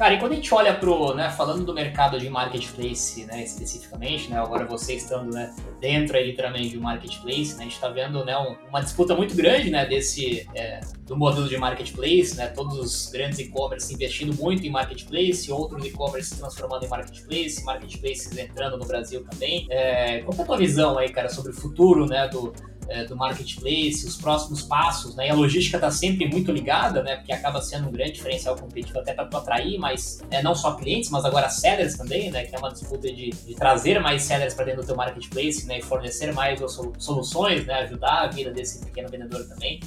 [0.00, 4.30] Cara, e quando a gente olha pro, né, falando do mercado de marketplace, né, especificamente,
[4.30, 8.24] né, agora você estando, né, dentro aí, literalmente, do marketplace, né, a gente está vendo,
[8.24, 8.34] né,
[8.66, 13.40] uma disputa muito grande, né, desse, é, do modelo de marketplace, né, todos os grandes
[13.40, 19.22] e-commerce investindo muito em marketplace, outros e-commerce se transformando em marketplace, marketplaces entrando no Brasil
[19.30, 19.66] também.
[19.68, 22.54] É, qual é a tua visão aí, cara, sobre o futuro, né, do,
[22.88, 25.28] é, do marketplace, os próximos passos, né?
[25.28, 27.16] E a logística está sempre muito ligada, né?
[27.16, 31.10] Porque acaba sendo um grande diferencial competitivo até para atrair mais, é, não só clientes,
[31.10, 32.44] mas agora sellers também, né?
[32.44, 35.78] Que é uma disputa de, de trazer mais sellers para dentro do teu marketplace, né?
[35.78, 36.60] E fornecer mais
[36.98, 37.74] soluções, né?
[37.80, 39.80] Ajudar a vida desse pequeno vendedor também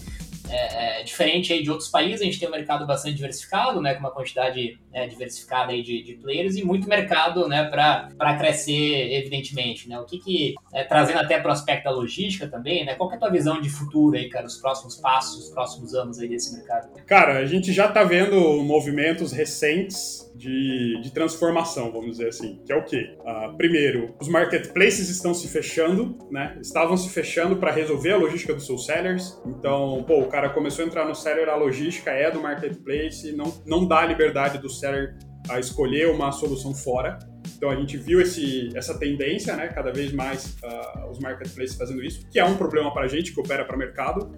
[0.54, 4.02] é, é, diferente de outros países, a gente tem um mercado bastante diversificado, né, com
[4.02, 9.90] uma quantidade né, diversificada aí de, de, players e muito mercado né, para crescer, evidentemente.
[9.90, 10.00] Né?
[10.00, 13.16] O que, que é, trazendo até para o aspecto da logística também, né, qual é
[13.16, 16.56] a tua visão de futuro aí, cara, os próximos passos, os próximos anos aí desse
[16.56, 16.90] mercado?
[17.06, 22.74] Cara, a gente já está vendo movimentos recentes de, de, transformação, vamos dizer assim, que
[22.74, 23.18] é o quê?
[23.22, 26.58] Uh, primeiro, os marketplaces estão se fechando, né?
[26.62, 29.42] Estavam se fechando para resolver a logística dos seus sellers.
[29.46, 33.54] Então, pô, o cara começou a entrar no seller, a logística é do marketplace, não,
[33.66, 35.16] não dá liberdade do seller
[35.50, 37.20] a escolher uma solução fora.
[37.56, 39.70] Então a gente viu esse, essa tendência, né?
[39.70, 43.34] Cada vez mais uh, os marketplaces fazendo isso, que é um problema para a gente
[43.34, 44.32] que opera para mercado,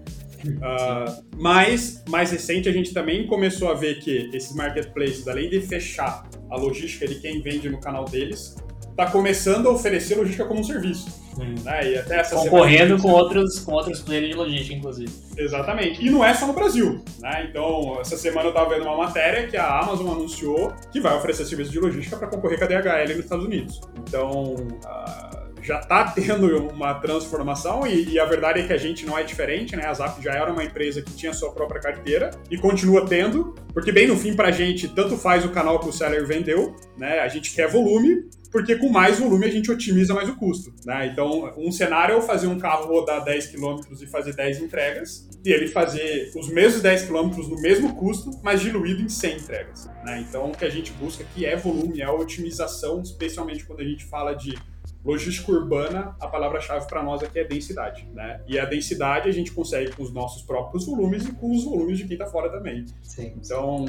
[0.52, 5.62] Uh, mas, mais recente, a gente também começou a ver que esses marketplaces, além de
[5.62, 8.56] fechar a logística de quem vende no canal deles,
[8.96, 11.24] está começando a oferecer logística como um serviço.
[11.38, 11.56] Hum.
[11.64, 11.92] Né?
[11.92, 15.12] E até essa Concorrendo com outros, com outros players de logística, inclusive.
[15.38, 16.06] Exatamente.
[16.06, 17.04] E não é só no Brasil.
[17.20, 17.48] Né?
[17.50, 21.46] Então, essa semana eu estava vendo uma matéria que a Amazon anunciou que vai oferecer
[21.46, 23.82] serviço de logística para concorrer com a DHL nos Estados Unidos.
[24.08, 29.06] Então, uh, já está tendo uma transformação e, e, a verdade é que a gente
[29.06, 29.86] não é diferente, né?
[29.86, 33.92] A Zap já era uma empresa que tinha sua própria carteira e continua tendo, porque
[33.92, 37.20] bem no fim para a gente tanto faz o canal que o seller vendeu, né?
[37.20, 41.08] A gente quer volume, porque com mais volume a gente otimiza mais o custo, né?
[41.08, 45.28] Então, um cenário é eu fazer um carro rodar 10 km e fazer 10 entregas,
[45.44, 49.90] e ele fazer os mesmos 10 km no mesmo custo, mas diluído em 100 entregas,
[50.06, 50.24] né?
[50.28, 54.06] Então, o que a gente busca aqui é volume, é otimização, especialmente quando a gente
[54.06, 54.56] fala de
[55.06, 58.42] logística urbana, a palavra-chave para nós aqui é densidade, né?
[58.48, 62.00] E a densidade a gente consegue com os nossos próprios volumes e com os volumes
[62.00, 62.86] de quem está fora também.
[63.04, 63.34] Sim.
[63.38, 63.86] Então,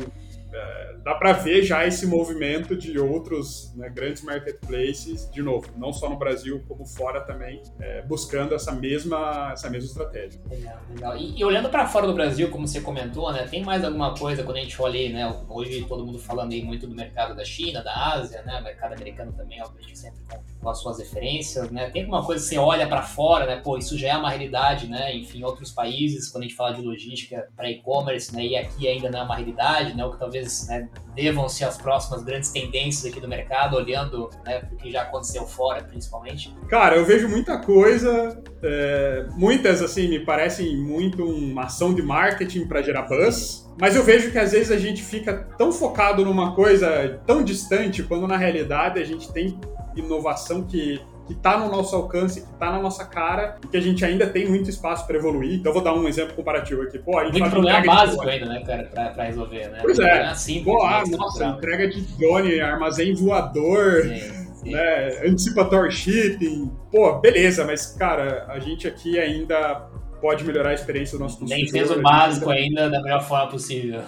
[1.06, 6.10] dá para ver já esse movimento de outros né, grandes marketplaces, de novo, não só
[6.10, 10.40] no Brasil, como fora também, é, buscando essa mesma, essa mesma estratégia.
[10.50, 11.16] Legal, legal.
[11.16, 14.42] E, e olhando para fora do Brasil, como você comentou, né, tem mais alguma coisa
[14.42, 17.44] quando a gente olha aí, né, hoje todo mundo falando aí muito do mercado da
[17.44, 21.88] China, da Ásia, né, mercado americano também, obviamente sempre com, com as suas referências, né,
[21.90, 24.88] tem alguma coisa que você olha para fora, né, pô, isso já é uma realidade,
[24.88, 28.88] né, enfim, outros países, quando a gente fala de logística para e-commerce, né, e aqui
[28.88, 30.35] ainda não é uma realidade, né, o que talvez
[30.68, 35.02] né, devam ser as próximas grandes tendências aqui do mercado, olhando né, o que já
[35.02, 36.54] aconteceu fora, principalmente?
[36.68, 42.66] Cara, eu vejo muita coisa, é, muitas assim me parecem muito uma ação de marketing
[42.66, 43.66] para gerar buzz.
[43.78, 48.02] Mas eu vejo que às vezes a gente fica tão focado numa coisa tão distante,
[48.02, 49.58] quando na realidade a gente tem
[49.94, 53.80] inovação que que está no nosso alcance, que está na nossa cara e que a
[53.80, 55.58] gente ainda tem muito espaço para evoluir.
[55.58, 56.98] Então, vou dar um exemplo comparativo aqui.
[56.98, 59.78] Pô, a gente muito problema básico ainda, né, cara, para resolver, né?
[59.82, 60.34] Pois é.
[60.34, 64.02] Simples, Pô, ah, nossa, entrega de drone, armazém voador.
[64.02, 64.46] Sim.
[64.56, 64.72] Sim.
[64.72, 69.86] Né, anticipator shipping, pô, beleza, mas cara, a gente aqui ainda
[70.20, 71.72] pode melhorar a experiência do nosso consumidor.
[71.72, 74.02] Nem fez o básico ainda da melhor forma possível.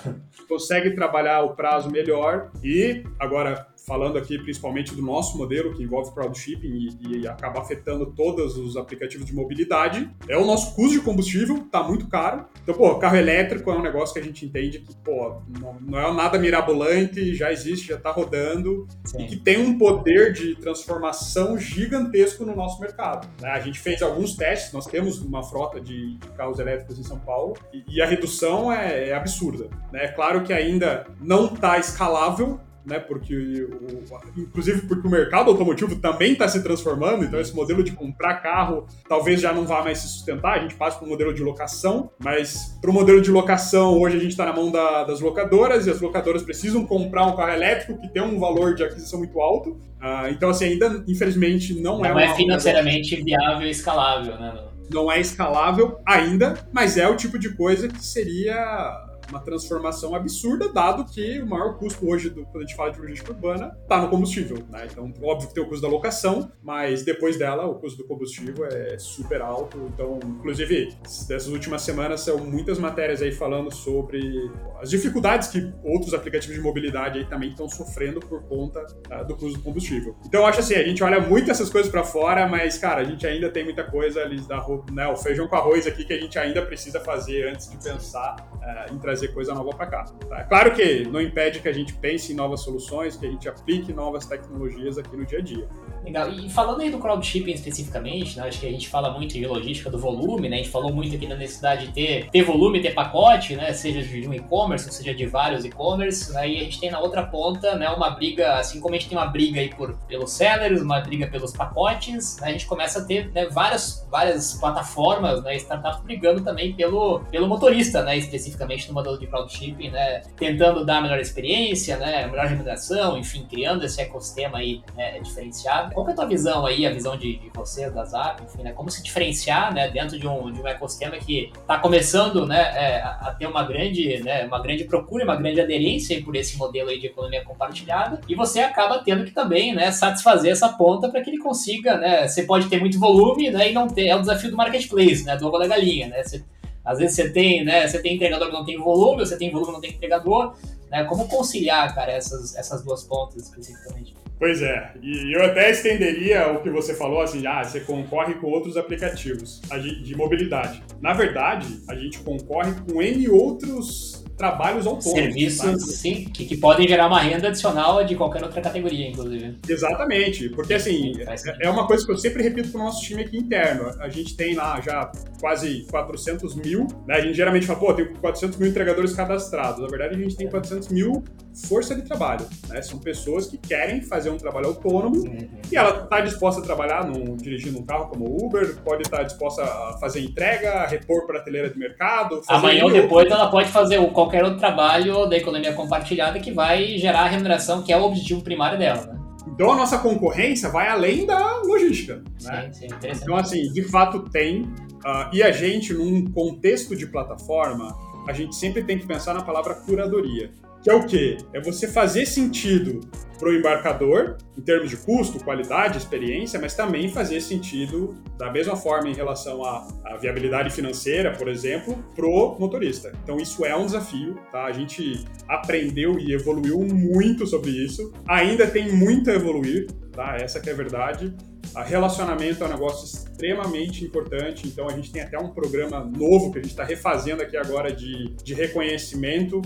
[0.48, 6.12] Consegue trabalhar o prazo melhor e agora falando aqui principalmente do nosso modelo, que envolve
[6.12, 10.98] crowd shipping e, e, acaba afetando todos os aplicativos de mobilidade, é o nosso custo
[10.98, 12.46] de combustível, tá muito caro.
[12.62, 15.98] Então, pô, carro elétrico é um negócio que a gente entende que, pô, não, não
[15.98, 19.22] é nada mirabolante, já existe, já tá rodando, Sim.
[19.22, 23.28] e que tem um poder de transformação gigantesco no nosso mercado.
[23.40, 23.48] Né?
[23.48, 27.56] A gente fez alguns testes, nós temos uma frota de, carros elétricos em São Paulo,
[27.72, 29.68] e, e a redução é, é absurda.
[29.92, 30.04] Né?
[30.04, 32.98] É claro que ainda não tá escalável, né?
[32.98, 34.02] Porque, o,
[34.36, 38.86] inclusive, porque o mercado automotivo também está se transformando, então esse modelo de comprar carro
[39.08, 42.10] talvez já não vá mais se sustentar, a gente passa para um modelo de locação,
[42.18, 45.86] mas para o modelo de locação, hoje a gente está na mão da, das locadoras
[45.86, 49.38] e as locadoras precisam comprar um carro elétrico que tem um valor de aquisição muito
[49.40, 49.70] alto.
[49.70, 52.10] Uh, então, assim, ainda, infelizmente, não, não é.
[52.10, 54.64] Não é financeiramente viável e escalável, né?
[54.90, 60.72] Não é escalável ainda, mas é o tipo de coisa que seria uma transformação absurda,
[60.72, 64.00] dado que o maior custo hoje, do, quando a gente fala de logística urbana, está
[64.00, 64.58] no combustível.
[64.70, 64.88] Né?
[64.90, 68.64] Então, óbvio que tem o custo da locação, mas depois dela, o custo do combustível
[68.66, 69.78] é super alto.
[69.92, 70.94] Então, inclusive,
[71.26, 76.62] dessas últimas semanas são muitas matérias aí falando sobre as dificuldades que outros aplicativos de
[76.62, 80.16] mobilidade aí também estão sofrendo por conta uh, do custo do combustível.
[80.24, 83.04] Então, eu acho assim, a gente olha muito essas coisas para fora, mas, cara, a
[83.04, 86.20] gente ainda tem muita coisa ali da né, o feijão com arroz aqui que a
[86.20, 90.04] gente ainda precisa fazer antes de pensar uh, em trazer trazer coisa nova para cá.
[90.28, 90.44] Tá?
[90.44, 93.92] Claro que não impede que a gente pense em novas soluções, que a gente aplique
[93.92, 95.68] novas tecnologias aqui no dia a dia.
[96.04, 96.30] Legal.
[96.30, 99.90] E falando aí do crowdshipping especificamente, né, acho que a gente fala muito de logística
[99.90, 100.56] do volume, né?
[100.56, 103.72] A gente falou muito aqui da necessidade de ter, ter volume, ter pacote, né?
[103.72, 106.32] Seja de um e-commerce, seja de vários e-commerce.
[106.32, 107.88] Né, e a gente tem na outra ponta, né?
[107.90, 111.26] Uma briga, assim como a gente tem uma briga aí por, pelos sellers, uma briga
[111.26, 115.56] pelos pacotes, né, a gente começa a ter né, várias, várias plataformas, né?
[115.56, 118.16] Startups brigando também pelo, pelo motorista, né?
[118.16, 120.22] Especificamente no modelo de crowdshipping, né?
[120.36, 122.26] Tentando dar a melhor experiência, né?
[122.26, 125.87] Melhor remuneração, enfim, criando esse ecossistema aí né, diferenciado.
[125.92, 128.72] Qual é a tua visão aí, a visão de, de você, da Zap, enfim, né?
[128.72, 133.02] Como se diferenciar, né, dentro de um, de um ecossistema que está começando, né, é,
[133.02, 136.98] a ter uma grande, né, uma grande procura, uma grande aderência por esse modelo aí
[136.98, 141.30] de economia compartilhada, e você acaba tendo que também, né, satisfazer essa ponta para que
[141.30, 144.50] ele consiga, né, você pode ter muito volume, né, e não ter, é o desafio
[144.50, 146.44] do marketplace, né, do ovo da galinha, né, você,
[146.84, 149.68] às vezes você tem, né, você tem entregador que não tem volume, você tem volume
[149.68, 150.54] que não tem entregador,
[150.90, 154.14] né, como conciliar, cara, essas, essas duas pontas especificamente?
[154.38, 158.46] Pois é, e eu até estenderia o que você falou, assim, ah, você concorre com
[158.46, 159.60] outros aplicativos
[160.02, 160.82] de mobilidade.
[161.00, 165.20] Na verdade, a gente concorre com N outros trabalhos autônomos.
[165.20, 169.58] Serviços, sim, que, que, podem gerar uma renda adicional de qualquer outra categoria, inclusive.
[169.68, 173.22] Exatamente, porque assim, é, é uma coisa que eu sempre repito para o nosso time
[173.22, 173.90] aqui interno.
[174.00, 177.16] A gente tem lá já quase 400 mil, né?
[177.16, 179.82] A gente geralmente fala, pô, tem 400 mil entregadores cadastrados.
[179.82, 181.24] Na verdade, a gente tem 400 mil
[181.66, 182.80] força de trabalho, né?
[182.82, 185.48] São pessoas que querem fazer um trabalho autônomo uhum.
[185.70, 189.22] e ela está disposta a trabalhar no, dirigindo um carro como Uber, pode estar tá
[189.24, 192.40] disposta a fazer entrega, a repor prateleira de mercado.
[192.48, 197.22] Amanhã ou depois ela pode fazer qualquer outro trabalho da economia compartilhada que vai gerar
[197.22, 199.06] a remuneração, que é o objetivo primário dela.
[199.06, 199.18] Né?
[199.48, 202.22] Então a nossa concorrência vai além da logística.
[202.42, 202.70] Né?
[202.72, 204.62] Sim, sim, então, assim, de fato tem.
[204.62, 209.42] Uh, e a gente, num contexto de plataforma, a gente sempre tem que pensar na
[209.42, 210.50] palavra curadoria.
[210.88, 211.36] Que é o quê?
[211.52, 213.00] É você fazer sentido
[213.38, 218.74] para o embarcador, em termos de custo, qualidade, experiência, mas também fazer sentido da mesma
[218.74, 223.12] forma em relação à, à viabilidade financeira, por exemplo, para o motorista.
[223.22, 224.64] Então isso é um desafio, tá?
[224.64, 228.10] A gente aprendeu e evoluiu muito sobre isso.
[228.26, 230.38] Ainda tem muito a evoluir, tá?
[230.40, 231.36] Essa que é a verdade.
[231.74, 236.50] A relacionamento é um negócio extremamente importante, então a gente tem até um programa novo
[236.50, 239.60] que a gente está refazendo aqui agora de, de reconhecimento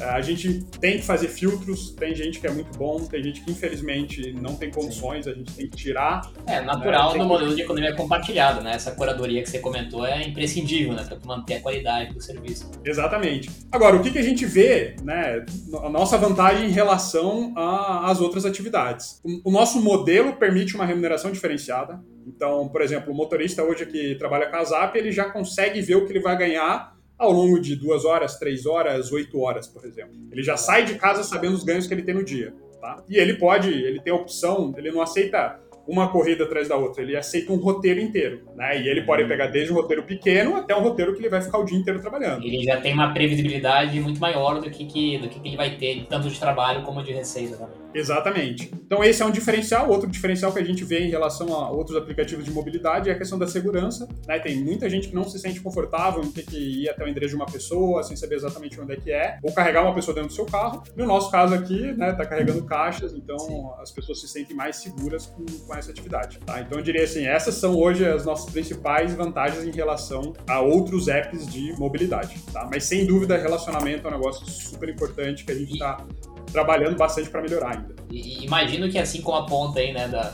[0.00, 3.50] a gente tem que fazer filtros, tem gente que é muito bom, tem gente que
[3.50, 6.30] infelizmente não tem condições, a gente tem que tirar.
[6.46, 7.18] É natural né?
[7.18, 8.74] no modelo de economia compartilhada, né?
[8.74, 11.04] Essa curadoria que você comentou é imprescindível, né?
[11.04, 12.70] Para manter a qualidade do serviço.
[12.84, 13.50] Exatamente.
[13.70, 15.44] Agora, o que, que a gente vê, né?
[15.82, 19.20] A nossa vantagem em relação às outras atividades.
[19.22, 22.00] O, o nosso modelo permite uma remuneração diferenciada.
[22.26, 25.96] Então, por exemplo, o motorista hoje que trabalha com a Zap, ele já consegue ver
[25.96, 26.91] o que ele vai ganhar
[27.22, 30.14] ao longo de duas horas, três horas, oito horas, por exemplo.
[30.30, 32.52] Ele já sai de casa sabendo os ganhos que ele tem no dia.
[32.80, 33.02] Tá?
[33.08, 37.02] E ele pode, ele tem a opção, ele não aceita uma corrida atrás da outra,
[37.02, 38.80] ele aceita um roteiro inteiro, né?
[38.80, 41.58] E ele pode pegar desde um roteiro pequeno até um roteiro que ele vai ficar
[41.58, 42.44] o dia inteiro trabalhando.
[42.44, 45.76] Ele já tem uma previsibilidade muito maior do que, que do que, que ele vai
[45.76, 47.81] ter, tanto de trabalho como de receita também.
[47.94, 48.70] Exatamente.
[48.84, 49.88] Então esse é um diferencial.
[49.88, 53.18] Outro diferencial que a gente vê em relação a outros aplicativos de mobilidade é a
[53.18, 54.08] questão da segurança.
[54.26, 54.38] Né?
[54.38, 57.30] Tem muita gente que não se sente confortável em ter que ir até o endereço
[57.30, 60.28] de uma pessoa sem saber exatamente onde é que é, ou carregar uma pessoa dentro
[60.28, 60.82] do seu carro.
[60.96, 63.62] No nosso caso aqui, né, tá carregando caixas, então Sim.
[63.80, 66.38] as pessoas se sentem mais seguras com, com essa atividade.
[66.44, 66.60] Tá?
[66.60, 71.08] Então eu diria assim, essas são hoje as nossas principais vantagens em relação a outros
[71.08, 72.38] apps de mobilidade.
[72.52, 72.68] Tá?
[72.70, 76.04] Mas sem dúvida, relacionamento é um negócio super importante que a gente está
[76.50, 77.94] trabalhando bastante para melhorar ainda.
[78.10, 80.32] E, imagino que assim como a ponta aí, né, da,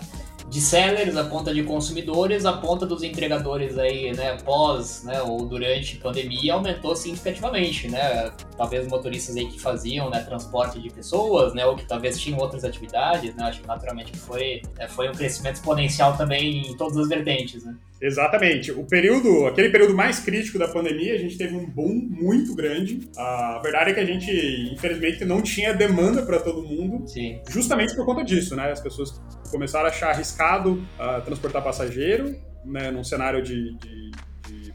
[0.48, 5.44] de sellers, a ponta de consumidores, a ponta dos entregadores aí, né, pós, né, ou
[5.46, 8.30] durante a pandemia aumentou significativamente, né?
[8.58, 12.64] Talvez motoristas aí que faziam né, transporte de pessoas, né, ou que talvez tinham outras
[12.64, 17.08] atividades, né, acho que naturalmente foi, é, foi um crescimento exponencial também em todas as
[17.08, 17.74] vertentes, né.
[18.00, 18.70] Exatamente.
[18.70, 23.00] O período, aquele período mais crítico da pandemia, a gente teve um boom muito grande.
[23.16, 24.30] A verdade é que a gente,
[24.72, 27.08] infelizmente, não tinha demanda para todo mundo.
[27.08, 27.40] Sim.
[27.50, 28.70] Justamente por conta disso, né?
[28.70, 34.10] As pessoas começaram a achar arriscado uh, transportar passageiro, né, num cenário de, de, de,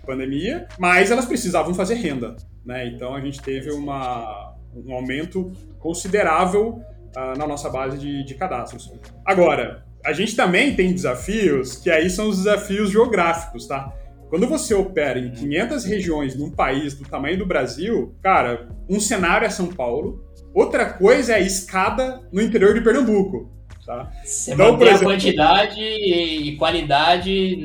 [0.06, 2.36] pandemia, mas elas precisavam fazer renda,
[2.66, 2.88] né?
[2.88, 6.82] Então a gente teve uma, um aumento considerável
[7.16, 8.92] uh, na nossa base de, de cadastros.
[9.26, 13.94] Agora, a gente também tem desafios que aí são os desafios geográficos, tá?
[14.30, 19.46] Quando você opera em 500 regiões num país do tamanho do Brasil, cara, um cenário
[19.46, 23.52] é São Paulo, outra coisa é a escada no interior de Pernambuco.
[23.86, 24.12] Tá?
[24.24, 27.56] Você então, por exemplo, a quantidade e qualidade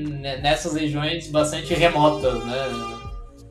[0.42, 2.98] nessas regiões bastante remotas, né?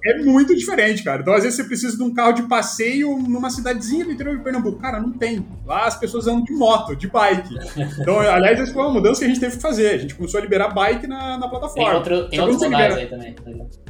[0.10, 1.22] é muito diferente, cara.
[1.22, 4.44] Então, às vezes, você precisa de um carro de passeio numa cidadezinha do interior de
[4.44, 4.80] Pernambuco.
[4.80, 5.46] Cara, não tem.
[5.66, 7.56] Lá as pessoas andam de moto, de bike.
[8.00, 9.90] Então, aliás, essa foi uma mudança que a gente teve que fazer.
[9.90, 11.90] A gente começou a liberar bike na, na plataforma.
[11.90, 12.96] Tem, outro, tem outros libera...
[12.96, 13.36] aí também.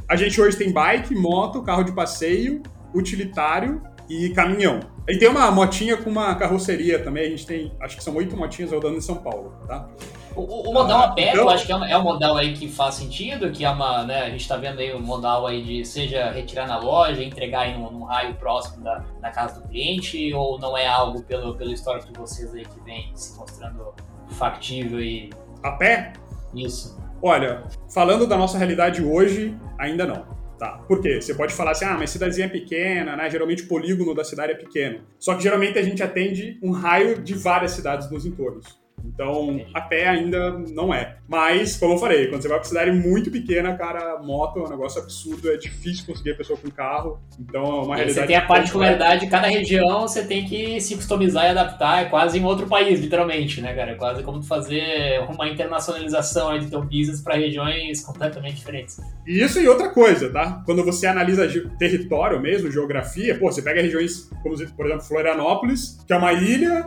[0.08, 2.62] A gente hoje tem bike, moto, carro de passeio,
[2.94, 4.80] utilitário e caminhão.
[5.08, 7.26] E tem uma motinha com uma carroceria também.
[7.26, 9.88] A gente tem, acho que são oito motinhas rodando em São Paulo, tá?
[10.36, 11.48] O, o modal ah, aberto, então...
[11.48, 14.30] acho que é, é um modal aí que faz sentido, que é uma, né, a
[14.30, 17.76] gente está vendo aí o um modal aí de seja retirar na loja, entregar aí
[17.76, 21.72] num, num, raio próximo da, da casa do cliente, ou não é algo pelo, pelo
[21.72, 23.92] histórico de vocês aí que vem se mostrando
[24.30, 25.30] factível e...
[25.64, 26.12] A pé?
[26.54, 26.96] Isso.
[27.20, 30.37] Olha, falando da nossa realidade hoje, ainda não.
[30.58, 30.78] Tá.
[30.88, 31.20] Por quê?
[31.20, 33.30] Você pode falar assim, ah, mas cidadezinha é pequena, né?
[33.30, 35.02] Geralmente o polígono da cidade é pequeno.
[35.18, 38.78] Só que geralmente a gente atende um raio de várias cidades nos entornos.
[39.18, 41.16] Então, a pé ainda não é.
[41.26, 44.70] Mas, como eu falei, quando você vai pra cidade muito pequena, cara, moto é um
[44.70, 47.18] negócio absurdo, é difícil conseguir a pessoa com carro.
[47.36, 48.12] Então, é uma realidade.
[48.20, 52.02] Você tem a particularidade de cada região, você tem que se customizar e adaptar.
[52.02, 53.90] É quase em outro país, literalmente, né, cara?
[53.90, 59.00] É quase como fazer uma internacionalização aí do teu business para regiões completamente diferentes.
[59.26, 60.62] Isso e outra coisa, tá?
[60.64, 66.12] Quando você analisa território mesmo, geografia, pô, você pega regiões como, por exemplo, Florianópolis, que
[66.12, 66.86] é uma ilha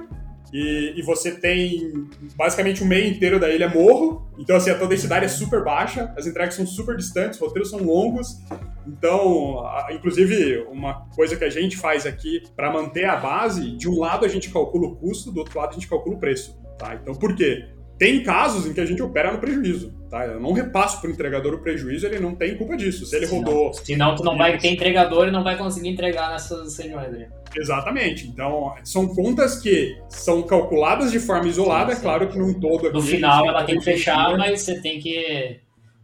[0.52, 4.88] e, e, você tem basicamente o meio inteiro da ilha morro, então assim, a tua
[4.88, 8.38] densidade é super baixa, as entregas são super distantes, os roteiros são longos.
[8.86, 14.00] Então, inclusive, uma coisa que a gente faz aqui para manter a base, de um
[14.00, 16.60] lado a gente calcula o custo, do outro lado a gente calcula o preço.
[16.78, 16.96] Tá?
[16.96, 17.70] Então, por quê?
[18.02, 20.26] Tem casos em que a gente opera no prejuízo, tá?
[20.26, 23.06] Eu não repasso para o entregador o prejuízo, ele não tem culpa disso.
[23.06, 23.72] Se ele rodou.
[23.76, 27.28] Senão, tu não vai ter entregador e não vai conseguir entregar nessas regiões aí.
[27.56, 28.28] Exatamente.
[28.28, 32.00] Então, são contas que são calculadas de forma isolada, sim, é sim.
[32.00, 32.92] é claro que num todo.
[32.92, 35.60] No final, ela tem que fechar, mas você tem que.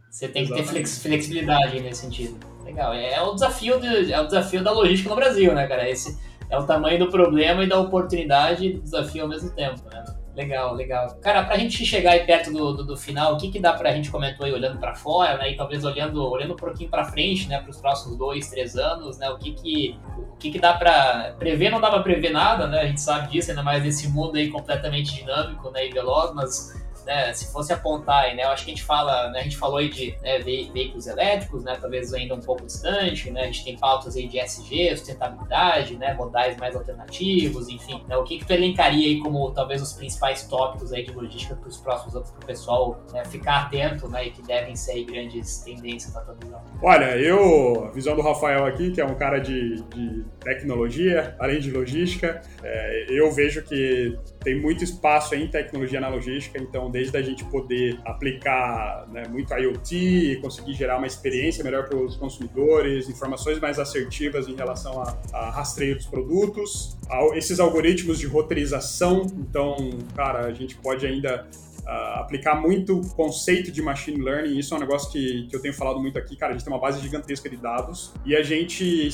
[0.08, 2.38] Você tem que ter flexibilidade nesse sentido.
[2.64, 2.94] Legal.
[2.94, 5.90] É, é o desafio de, é o desafio da logística no Brasil, né, cara?
[5.90, 6.16] Esse
[6.48, 10.04] é o tamanho do problema e da oportunidade e do desafio ao mesmo tempo, né?
[10.38, 11.18] Legal, legal.
[11.20, 13.90] Cara, pra gente chegar aí perto do, do, do final, o que que dá pra
[13.90, 15.50] gente comentou aí olhando para fora, né?
[15.50, 17.60] E talvez olhando, olhando um pouquinho para frente, né?
[17.60, 19.28] Para os próximos dois, três anos, né?
[19.30, 21.70] O que que, o que que dá para prever?
[21.70, 22.82] Não dá pra prever nada, né?
[22.82, 25.88] A gente sabe disso, ainda mais nesse mundo aí completamente dinâmico, né?
[25.88, 29.30] E veloz, mas né, se fosse apontar aí, né, eu acho que a gente fala,
[29.30, 32.66] né, a gente falou aí de né, ve veículos elétricos, né, talvez ainda um pouco
[32.66, 38.04] distante, né, a gente tem pautas aí de SG, sustentabilidade, né, modais mais alternativos, enfim,
[38.06, 41.56] né, o que que tu elencaria aí como talvez os principais tópicos aí de logística
[41.56, 45.02] para os próximos anos para o pessoal né, ficar atento, né, e que devem ser
[45.04, 46.60] grandes tendências na tua visão?
[46.82, 51.58] Olha, eu, a visão do Rafael aqui, que é um cara de, de tecnologia, além
[51.58, 57.16] de logística, é, eu vejo que tem muito espaço em tecnologia na logística, então desde
[57.16, 63.08] a gente poder aplicar né, muito IoT, conseguir gerar uma experiência melhor para os consumidores,
[63.08, 66.96] informações mais assertivas em relação a, a rastreio dos produtos,
[67.34, 71.46] esses algoritmos de roteirização, então, cara, a gente pode ainda
[71.88, 74.58] Uh, aplicar muito conceito de machine learning.
[74.58, 76.52] Isso é um negócio que, que eu tenho falado muito aqui, cara.
[76.52, 79.08] A gente tem uma base gigantesca de dados e a gente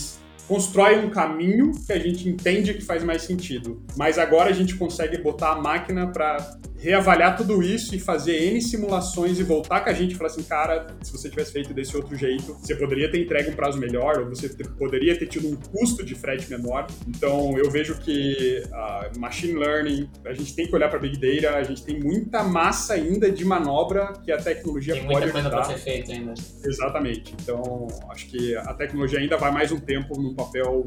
[0.48, 3.82] constrói um caminho que a gente entende que faz mais sentido.
[3.96, 8.60] Mas agora a gente consegue botar a máquina para reavaliar tudo isso e fazer N
[8.60, 11.96] simulações e voltar com a gente e falar assim, cara, se você tivesse feito desse
[11.96, 15.48] outro jeito, você poderia ter entregue um prazo melhor, ou você ter, poderia ter tido
[15.48, 16.86] um custo de frete menor.
[17.08, 21.56] Então, eu vejo que uh, machine learning, a gente tem que olhar para Big Data,
[21.56, 25.48] a gente tem muita massa ainda de manobra que a tecnologia tem pode muita coisa
[25.48, 26.34] para ser feita ainda.
[26.62, 27.34] Exatamente.
[27.42, 30.86] Então, acho que a tecnologia ainda vai mais um tempo num papel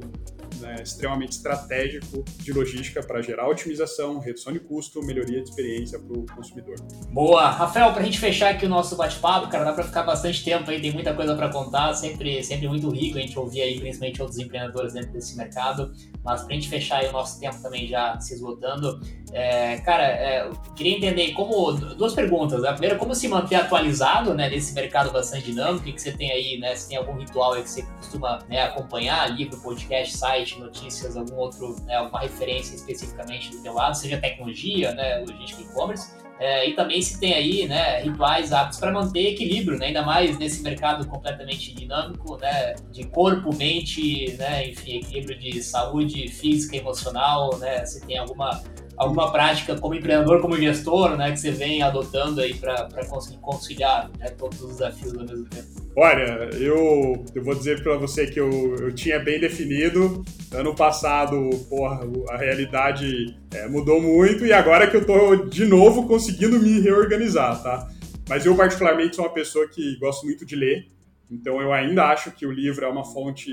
[0.60, 6.18] né, extremamente estratégico de logística para gerar otimização, redução de custo, melhoria de experiência para
[6.18, 6.76] o consumidor.
[7.12, 7.50] Boa.
[7.50, 10.70] Rafael, para a gente fechar aqui o nosso bate-papo, cara, dá para ficar bastante tempo
[10.70, 14.22] aí, tem muita coisa para contar, sempre, sempre muito rico a gente ouvir aí, principalmente
[14.22, 17.88] outros empreendedores dentro desse mercado, mas para a gente fechar aí o nosso tempo também
[17.88, 19.00] já se esgotando,
[19.34, 24.50] é, cara, é, queria entender como, duas perguntas, a primeira, como se manter atualizado, né,
[24.50, 27.70] nesse mercado bastante dinâmico, que você tem aí, né, se tem algum ritual aí que
[27.70, 33.62] você costuma né, acompanhar, livro, podcast, site, notícias, algum outro, né, alguma referência especificamente do
[33.62, 38.54] teu lado, seja tecnologia, né, logística e-commerce, é, e também se tem aí né, rituais
[38.54, 44.36] aptos para manter equilíbrio, né, ainda mais nesse mercado completamente dinâmico, né, de corpo, mente,
[44.38, 48.62] né, enfim, equilíbrio de saúde física emocional, né, se tem alguma
[48.98, 54.10] alguma prática como empreendedor, como gestor, né, que você vem adotando aí para conseguir conciliar
[54.18, 55.68] né, todos os desafios ao mesmo tempo?
[55.96, 60.24] Olha, eu, eu vou dizer para você que eu, eu tinha bem definido.
[60.54, 66.08] Ano passado, porra, a realidade é, mudou muito e agora que eu tô de novo
[66.08, 67.88] conseguindo me reorganizar, tá?
[68.30, 70.88] Mas eu particularmente sou uma pessoa que gosto muito de ler.
[71.32, 73.52] Então eu ainda acho que o livro é uma fonte,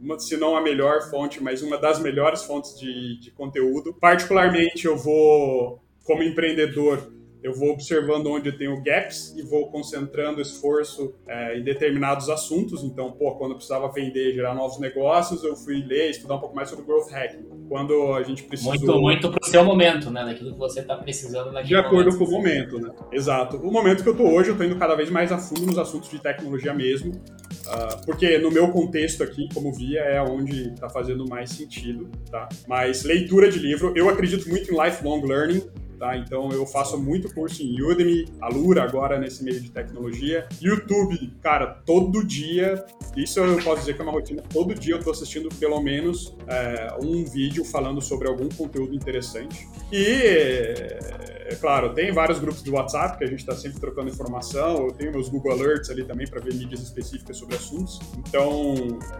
[0.00, 3.94] uma, se não a melhor fonte, mas uma das melhores fontes de, de conteúdo.
[3.94, 7.12] Particularmente eu vou, como empreendedor,
[7.46, 12.82] eu vou observando onde eu tenho gaps e vou concentrando esforço é, em determinados assuntos.
[12.82, 16.56] Então, pô, quando eu precisava vender, gerar novos negócios, eu fui ler, estudar um pouco
[16.56, 17.46] mais sobre growth hacking.
[17.68, 18.72] Quando a gente precisou...
[18.74, 20.24] Muito, muito pro seu momento, né?
[20.24, 22.90] Daquilo que você está precisando naquele De acordo momento, com o momento, né?
[23.12, 23.58] Exato.
[23.58, 25.78] O momento que eu tô hoje, eu tô indo cada vez mais a fundo nos
[25.78, 30.88] assuntos de tecnologia mesmo, uh, porque no meu contexto aqui, como via, é onde está
[30.88, 32.48] fazendo mais sentido, tá?
[32.66, 35.62] Mas leitura de livro, eu acredito muito em lifelong learning,
[35.98, 36.16] Tá?
[36.16, 40.46] Então eu faço muito curso em Udemy, Alura agora nesse meio de tecnologia.
[40.60, 42.84] YouTube, cara, todo dia,
[43.16, 46.36] isso eu posso dizer que é uma rotina, todo dia eu estou assistindo pelo menos
[46.46, 49.66] é, um vídeo falando sobre algum conteúdo interessante.
[49.90, 54.86] E, é claro, tem vários grupos do WhatsApp que a gente está sempre trocando informação,
[54.86, 58.00] eu tenho meus Google Alerts ali também para ver mídias específicas sobre assuntos.
[58.18, 58.74] Então,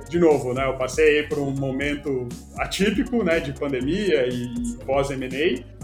[0.09, 5.29] de novo, né, eu passei por um momento atípico, né, de pandemia e pós-M&A,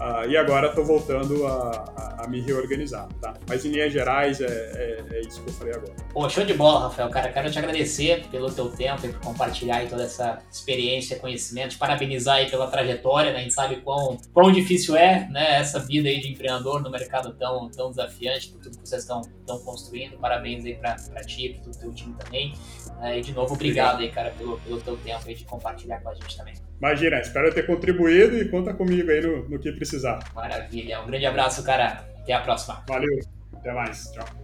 [0.03, 3.33] uh, e agora estou voltando a, a, a, me reorganizar, tá?
[3.47, 5.93] Mas em linhas gerais é, é, é, isso que eu falei agora.
[6.13, 7.09] Pô, show de bola, Rafael.
[7.09, 11.77] Cara, quero te agradecer pelo teu tempo e por compartilhar aí toda essa experiência, conhecimento,
[11.77, 13.39] parabenizar aí pela trajetória, né?
[13.39, 17.33] A gente sabe quão, quão difícil é, né, essa vida aí de empreendedor no mercado
[17.33, 20.17] tão, tão desafiante, por tudo que vocês estão, estão construindo.
[20.17, 22.53] Parabéns aí para ti e para o teu time também.
[23.01, 25.99] É, e de novo, obrigado, obrigado aí, cara, pelo, pelo teu tempo aí de compartilhar
[26.01, 26.53] com a gente também.
[26.79, 30.19] Imagina, espero ter contribuído e conta comigo aí no, no que precisar.
[30.33, 31.01] Maravilha.
[31.01, 32.05] Um grande abraço, cara.
[32.19, 32.83] Até a próxima.
[32.87, 33.19] Valeu.
[33.53, 34.11] Até mais.
[34.11, 34.42] Tchau.